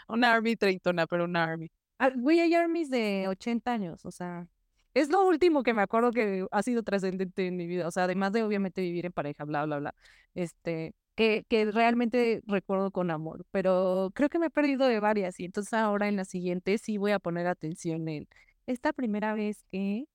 [0.08, 1.70] Una army treintona, pero una army.
[1.98, 4.46] Ah, Güey, hay ARMYs de 80 años, o sea,
[4.94, 8.04] es lo último que me acuerdo que ha sido trascendente en mi vida, o sea,
[8.04, 9.94] además de obviamente vivir en pareja, bla, bla, bla,
[10.34, 15.38] este, que, que realmente recuerdo con amor, pero creo que me he perdido de varias
[15.40, 18.28] y entonces ahora en la siguiente sí voy a poner atención en
[18.66, 20.06] esta primera vez que...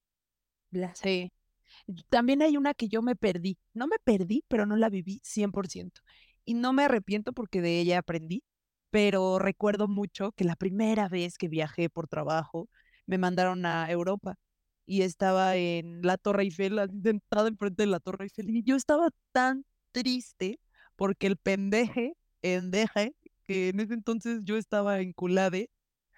[0.71, 0.93] Bla.
[0.95, 1.31] Sí.
[2.09, 3.57] También hay una que yo me perdí.
[3.73, 6.01] No me perdí, pero no la viví 100%.
[6.45, 8.43] Y no me arrepiento porque de ella aprendí,
[8.91, 12.69] pero recuerdo mucho que la primera vez que viajé por trabajo
[13.05, 14.35] me mandaron a Europa
[14.85, 19.09] y estaba en la Torre Eiffel, sentada enfrente de la Torre Eiffel y yo estaba
[19.31, 20.59] tan triste
[20.95, 23.15] porque el pendeje, endeje,
[23.45, 25.69] que en ese entonces yo estaba enculade,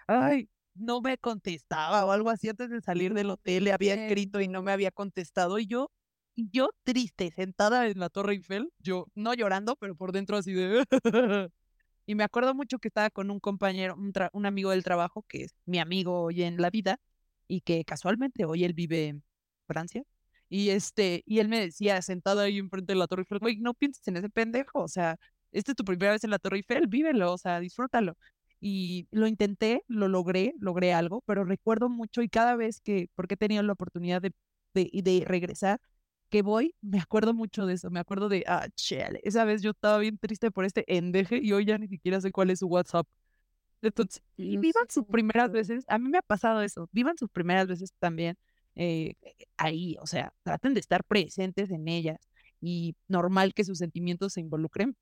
[0.07, 4.41] ay, no me contestaba o algo así antes de salir del hotel, le había escrito
[4.41, 5.91] y no me había contestado y yo,
[6.35, 10.85] yo triste, sentada en la Torre Eiffel, yo no llorando, pero por dentro así de...
[12.05, 15.43] y me acuerdo mucho que estaba con un compañero, un, un amigo del trabajo, que
[15.43, 16.99] es mi amigo hoy en la vida,
[17.47, 19.23] y que casualmente hoy él vive en
[19.67, 20.03] Francia.
[20.49, 23.73] Y este, y él me decía, sentado ahí enfrente de la Torre Eiffel, güey, no
[23.73, 25.17] pienses en ese pendejo, o sea,
[25.51, 28.17] esta es tu primera vez en la Torre Eiffel, vívelo, o sea, disfrútalo.
[28.59, 33.33] Y lo intenté, lo logré, logré algo, pero recuerdo mucho y cada vez que, porque
[33.35, 34.33] he tenido la oportunidad de,
[34.73, 35.79] de, de regresar,
[36.31, 39.71] que voy, me acuerdo mucho de eso, me acuerdo de, ah, chale, esa vez yo
[39.71, 42.67] estaba bien triste por este endeje y hoy ya ni siquiera sé cuál es su
[42.67, 43.07] WhatsApp.
[43.81, 47.67] Entonces, y vivan sus primeras veces, a mí me ha pasado eso, vivan sus primeras
[47.67, 48.37] veces también
[48.75, 49.15] eh,
[49.57, 52.17] ahí, o sea, traten de estar presentes en ellas
[52.61, 54.95] y normal que sus sentimientos se involucren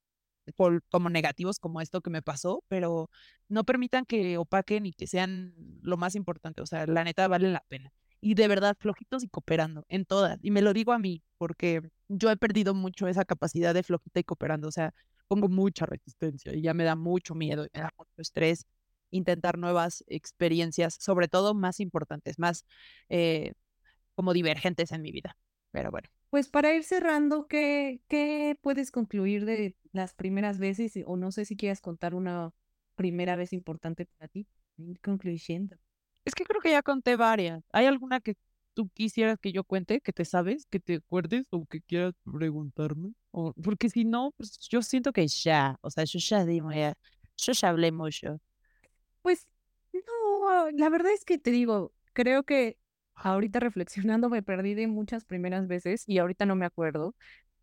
[0.55, 3.09] por- como negativos como esto que me pasó, pero
[3.49, 5.53] no permitan que opaquen y que sean
[5.83, 7.91] lo más importante, o sea, la neta vale la pena.
[8.21, 10.39] Y de verdad, flojitos y cooperando en todas.
[10.41, 14.19] Y me lo digo a mí, porque yo he perdido mucho esa capacidad de flojita
[14.19, 14.93] y cooperando, o sea,
[15.27, 18.65] pongo mucha resistencia y ya me da mucho miedo y me da mucho estrés
[19.11, 22.65] intentar nuevas experiencias, sobre todo más importantes, más
[23.09, 23.53] eh,
[24.15, 25.37] como divergentes en mi vida.
[25.71, 26.09] Pero bueno.
[26.29, 30.93] Pues para ir cerrando, ¿qué, qué puedes concluir de las primeras veces?
[31.05, 32.51] O no sé si quieras contar una
[32.95, 34.47] primera vez importante para ti.
[34.77, 35.77] Ir concluyendo.
[36.25, 37.63] Es que creo que ya conté varias.
[37.71, 38.35] ¿Hay alguna que
[38.73, 43.13] tú quisieras que yo cuente, que te sabes, que te acuerdes o que quieras preguntarme?
[43.63, 46.93] Porque si no, pues yo siento que ya, o sea, yo ya digo, ya,
[47.37, 48.39] yo ya hablé mucho.
[49.21, 49.47] Pues
[49.93, 52.77] no, la verdad es que te digo, creo que
[53.15, 57.15] ahorita reflexionando me perdí de muchas primeras veces y ahorita no me acuerdo,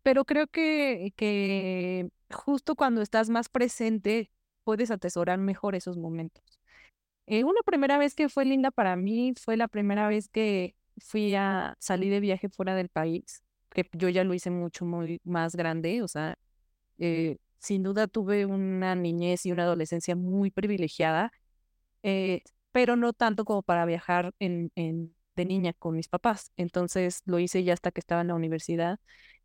[0.03, 4.31] pero creo que, que justo cuando estás más presente
[4.63, 6.56] puedes atesorar mejor esos momentos.
[7.27, 11.35] Eh, una primera vez que fue linda para mí fue la primera vez que fui
[11.35, 15.55] a salir de viaje fuera del país, que yo ya lo hice mucho, muy más
[15.55, 16.37] grande, o sea,
[16.99, 21.31] eh, sin duda tuve una niñez y una adolescencia muy privilegiada,
[22.03, 26.51] eh, pero no tanto como para viajar en, en, de niña con mis papás.
[26.57, 28.99] Entonces lo hice ya hasta que estaba en la universidad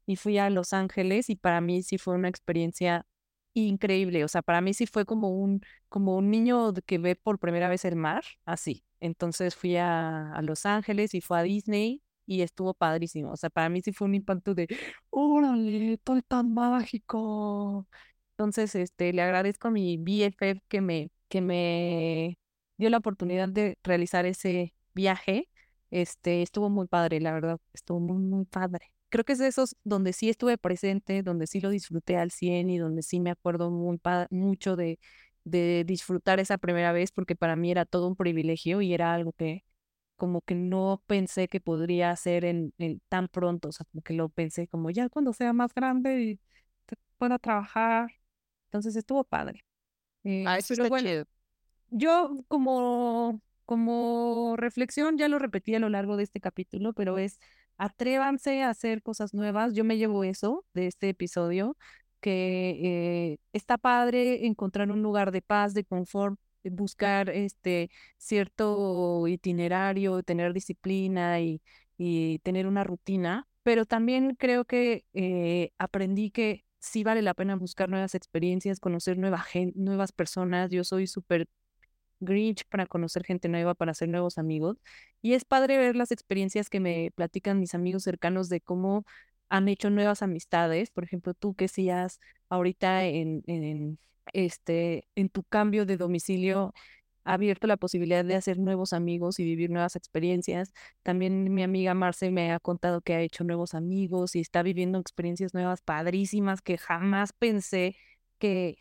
[0.06, 3.06] y fui a Los Ángeles y para mí sí fue una experiencia
[3.54, 4.24] increíble.
[4.24, 7.68] O sea, para mí sí fue como un, como un niño que ve por primera
[7.68, 8.84] vez el mar, así.
[9.00, 13.32] Entonces fui a, a Los Ángeles y fue a Disney y estuvo padrísimo.
[13.32, 14.68] O sea, para mí sí fue un impacto de,
[15.10, 17.86] órale, todo tan mágico.
[18.32, 22.38] Entonces, este, le agradezco a mi BFF que me, que me
[22.76, 25.48] dio la oportunidad de realizar ese viaje.
[25.90, 28.92] Este, estuvo muy padre, la verdad, estuvo muy, muy padre.
[29.12, 32.70] Creo que es de esos donde sí estuve presente, donde sí lo disfruté al 100
[32.70, 34.00] y donde sí me acuerdo muy
[34.30, 34.98] mucho de,
[35.44, 39.32] de disfrutar esa primera vez, porque para mí era todo un privilegio y era algo
[39.34, 39.64] que,
[40.16, 42.72] como que no pensé que podría hacer en,
[43.10, 46.40] tan pronto, o sea, como que lo pensé como ya cuando sea más grande y
[47.18, 48.10] pueda trabajar.
[48.68, 49.62] Entonces estuvo padre.
[50.24, 51.26] Eh, ah, eso pero bueno,
[51.90, 57.38] yo como, como reflexión ya lo repetí a lo largo de este capítulo, pero es
[57.82, 59.74] atrévanse a hacer cosas nuevas.
[59.74, 61.76] Yo me llevo eso de este episodio,
[62.20, 62.78] que
[63.34, 70.52] eh, está padre encontrar un lugar de paz, de confort, buscar este cierto itinerario, tener
[70.52, 71.60] disciplina y,
[71.98, 77.56] y tener una rutina, pero también creo que eh, aprendí que sí vale la pena
[77.56, 80.70] buscar nuevas experiencias, conocer nueva gente, nuevas personas.
[80.70, 81.48] Yo soy súper
[82.22, 84.78] Grinch para conocer gente nueva, para hacer nuevos amigos.
[85.20, 89.04] Y es padre ver las experiencias que me platican mis amigos cercanos de cómo
[89.48, 90.90] han hecho nuevas amistades.
[90.90, 93.98] Por ejemplo, tú que seas ahorita en, en,
[94.32, 96.72] este, en tu cambio de domicilio
[97.24, 100.72] ha abierto la posibilidad de hacer nuevos amigos y vivir nuevas experiencias.
[101.02, 104.98] También mi amiga Marce me ha contado que ha hecho nuevos amigos y está viviendo
[104.98, 107.96] experiencias nuevas padrísimas que jamás pensé
[108.38, 108.76] que,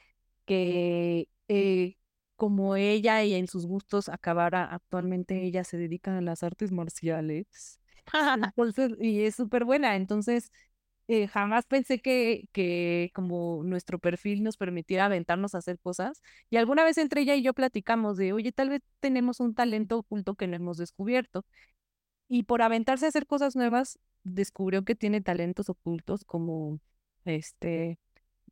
[0.45, 1.97] que eh,
[2.41, 7.79] como ella y en sus gustos acabara actualmente ella se dedica a las artes marciales.
[8.99, 9.95] y es súper buena.
[9.95, 10.51] Entonces,
[11.07, 16.23] eh, jamás pensé que, que como nuestro perfil nos permitiera aventarnos a hacer cosas.
[16.49, 19.99] Y alguna vez entre ella y yo platicamos de, oye, tal vez tenemos un talento
[19.99, 21.45] oculto que no hemos descubierto.
[22.27, 26.79] Y por aventarse a hacer cosas nuevas, descubrió que tiene talentos ocultos como,
[27.23, 27.99] este,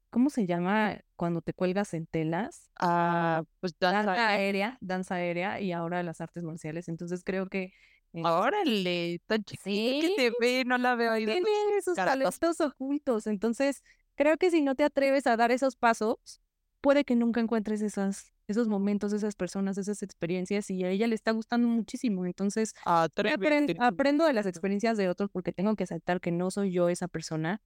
[0.10, 2.70] ¿cómo se llama cuando te cuelgas en telas?
[2.80, 6.88] Ah, pues danza, aérea, danza aérea y ahora las artes marciales.
[6.90, 7.72] Entonces creo que
[8.14, 11.26] Órale, tan sí, que te ve, no la veo ahí.
[11.26, 13.28] Tiene esos talentos ocultos.
[13.28, 13.84] Entonces,
[14.16, 16.42] creo que si no te atreves a dar esos pasos,
[16.82, 21.16] puede que nunca encuentres esas, esos momentos, esas personas, esas experiencias y a ella le
[21.16, 22.26] está gustando muchísimo.
[22.26, 26.90] Entonces, aprendo de las experiencias de otros porque tengo que aceptar que no soy yo
[26.90, 27.62] esa persona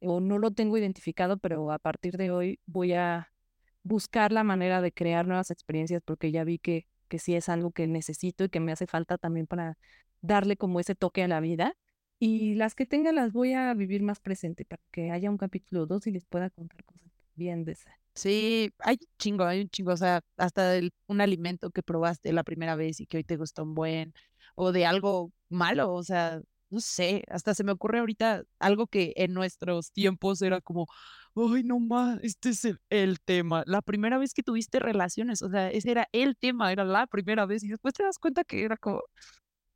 [0.00, 3.32] o no lo tengo identificado, pero a partir de hoy voy a
[3.82, 7.70] buscar la manera de crear nuevas experiencias porque ya vi que que sí es algo
[7.70, 9.78] que necesito y que me hace falta también para
[10.20, 11.74] darle como ese toque a la vida.
[12.18, 15.86] Y las que tenga las voy a vivir más presente para que haya un capítulo
[15.86, 17.90] 2 y les pueda contar cosas bien de esa.
[18.14, 22.44] Sí, hay un chingo, hay un chingo, o sea, hasta un alimento que probaste la
[22.44, 24.14] primera vez y que hoy te gustó un buen,
[24.54, 26.40] o de algo malo, o sea,
[26.76, 30.86] no sé, hasta se me ocurre ahorita algo que en nuestros tiempos era como,
[31.34, 33.62] ay, no más, este es el, tema.
[33.66, 37.46] La primera vez que tuviste relaciones, o sea, ese era el tema, era la primera
[37.46, 39.02] vez y después te das cuenta que era como...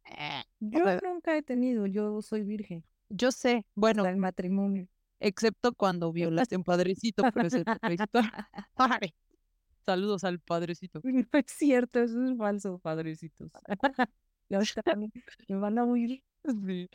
[0.05, 2.85] Eh, yo nunca he tenido, yo soy virgen.
[3.09, 4.05] Yo sé, bueno.
[4.05, 4.87] el matrimonio.
[5.21, 7.65] Excepto cuando violaste a un padrecito, pero es el
[9.87, 11.01] Saludos al padrecito.
[11.33, 13.51] No es cierto, eso es falso, padrecitos.
[15.49, 16.23] me van a huir.
[16.45, 16.89] Sí.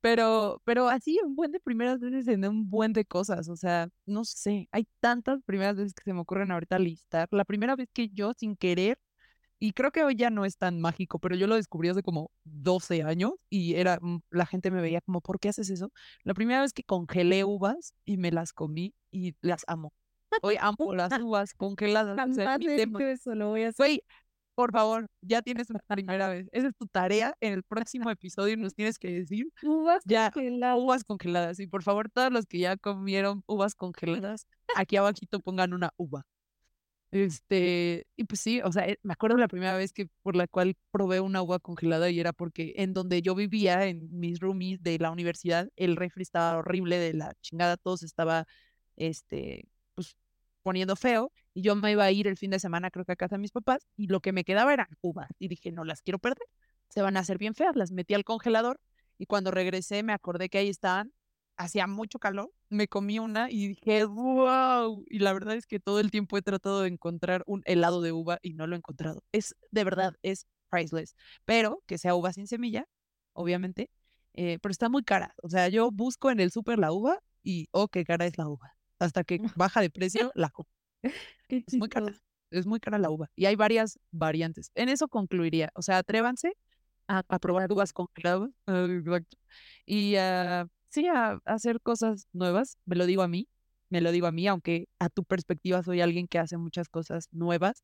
[0.00, 3.48] Pero, pero así un buen de primeras veces en un buen de cosas.
[3.48, 7.28] O sea, no sé, hay tantas primeras veces que se me ocurren ahorita listar.
[7.30, 8.98] La primera vez que yo sin querer,
[9.60, 12.32] y creo que hoy ya no es tan mágico, pero yo lo descubrí hace como
[12.42, 15.92] 12 años y era, mm, la gente me veía como, ¿por qué haces eso?
[16.24, 19.92] La primera vez que congelé uvas y me las comí y las amo.
[20.42, 22.16] Hoy amo las uvas congeladas.
[23.12, 24.00] eso lo voy a hacer
[24.54, 26.48] por favor, ya tienes una primera vez.
[26.52, 27.34] Esa es tu tarea.
[27.40, 29.48] En el próximo episodio nos tienes que decir.
[29.62, 30.78] Uvas ya, congeladas.
[30.78, 31.60] Uvas congeladas.
[31.60, 34.46] Y por favor, todos los que ya comieron uvas congeladas,
[34.76, 36.24] aquí abajito pongan una uva.
[37.12, 40.46] Este, y pues sí, o sea, eh, me acuerdo la primera vez que por la
[40.46, 44.82] cual probé una uva congelada y era porque en donde yo vivía, en mis roomies
[44.82, 48.46] de la universidad, el refri estaba horrible de la chingada, todos estaba,
[48.96, 49.66] este,
[50.62, 53.16] poniendo feo y yo me iba a ir el fin de semana creo que a
[53.16, 56.02] casa de mis papás y lo que me quedaba eran uvas y dije, no las
[56.02, 56.46] quiero perder.
[56.88, 57.76] se van a hacer bien feas.
[57.76, 58.80] Las metí al congelador
[59.18, 61.12] y cuando regresé me acordé que ahí estaban.
[61.56, 65.04] Hacía mucho calor, me comí una y dije, wow.
[65.08, 68.10] Y la verdad es que todo el tiempo he tratado de encontrar un helado de
[68.12, 69.22] uva y no lo he encontrado.
[69.32, 71.14] Es de verdad, es priceless.
[71.44, 72.86] Pero que sea uva sin semilla,
[73.34, 73.90] obviamente.
[74.34, 75.34] eh, pero está muy cara.
[75.42, 78.48] O sea, yo busco en el súper la uva y, oh, qué cara es la
[78.48, 78.74] uva.
[79.02, 80.52] Hasta que baja de precio, la.
[81.48, 82.14] Qué Es muy cara.
[82.50, 83.30] Es muy cara la uva.
[83.34, 84.70] Y hay varias variantes.
[84.74, 85.70] En eso concluiría.
[85.74, 86.52] O sea, atrévanse
[87.08, 88.50] a, a probar uvas congeladas.
[88.66, 89.38] ah, Exacto.
[89.86, 92.78] Y ah, sí, a, a hacer cosas nuevas.
[92.84, 93.48] Me lo digo a mí.
[93.88, 97.28] Me lo digo a mí, aunque a tu perspectiva soy alguien que hace muchas cosas
[97.30, 97.82] nuevas.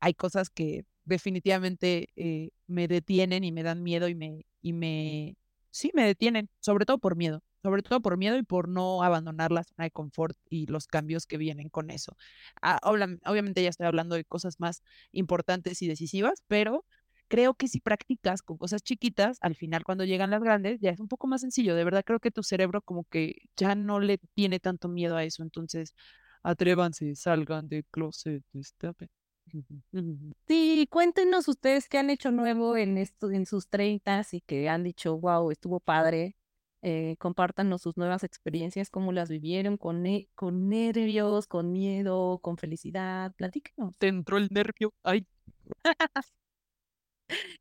[0.00, 5.36] Hay cosas que definitivamente eh, me detienen y me dan miedo y me, y me,
[5.74, 9.50] sí, me detienen, sobre todo por miedo, sobre todo por miedo y por no abandonar
[9.52, 12.16] la zona de confort y los cambios que vienen con eso.
[12.62, 16.84] Ah, obviamente ya estoy hablando de cosas más importantes y decisivas, pero
[17.28, 21.00] creo que si practicas con cosas chiquitas, al final cuando llegan las grandes ya es
[21.00, 21.74] un poco más sencillo.
[21.74, 25.24] De verdad creo que tu cerebro como que ya no le tiene tanto miedo a
[25.24, 25.42] eso.
[25.42, 25.94] Entonces,
[26.42, 29.08] atrévanse, salgan del closet, destapen.
[30.48, 34.82] Sí, cuéntenos ustedes qué han hecho nuevo en esto, en sus treintas y que han
[34.82, 36.36] dicho, wow, estuvo padre.
[36.86, 42.58] Eh, compártanos sus nuevas experiencias, cómo las vivieron, con, ne- con nervios, con miedo, con
[42.58, 43.32] felicidad.
[43.36, 43.96] Platíquenos.
[43.96, 44.92] Te entró el nervio.
[45.02, 45.26] Ay,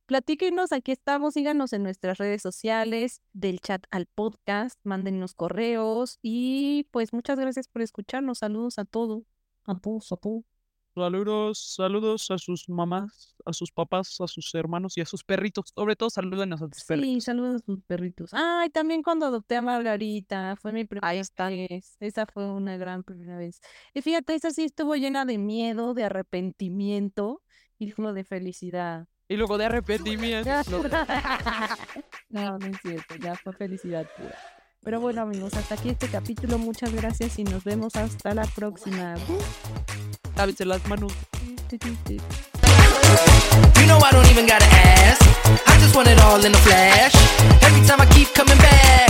[0.05, 6.87] Platíquenos, aquí estamos, síganos en nuestras redes sociales, del chat al podcast, mándennos correos y
[6.91, 8.39] pues muchas gracias por escucharnos.
[8.39, 9.23] Saludos a todos,
[9.65, 10.43] a todos, a todos.
[10.95, 15.71] Saludos, saludos a sus mamás, a sus papás, a sus hermanos y a sus perritos.
[15.75, 17.23] Sobre todo saluden a sus Sí, perritos.
[17.23, 18.29] saludos a sus perritos.
[18.33, 21.47] Ay, también cuando adopté a Margarita, fue mi primera Ahí está.
[21.49, 21.97] vez.
[21.99, 23.59] Esa fue una gran primera vez.
[23.95, 27.41] Y fíjate, esa sí estuvo llena de miedo, de arrepentimiento
[27.79, 29.07] y luego de felicidad.
[29.27, 30.49] Y luego de arrepentimiento.
[32.29, 34.35] No, no es cierto, ya fue felicidad pura.
[34.81, 36.57] Pero bueno, amigos, hasta aquí este capítulo.
[36.57, 39.15] Muchas gracias y nos vemos hasta la próxima.
[40.35, 41.13] lavarse las manos.
[43.79, 45.21] You know I don't even gotta ask.
[45.67, 47.13] I just want it all in a flash.
[47.61, 49.09] Every time I keep coming back.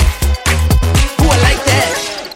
[1.19, 2.32] Who I like that.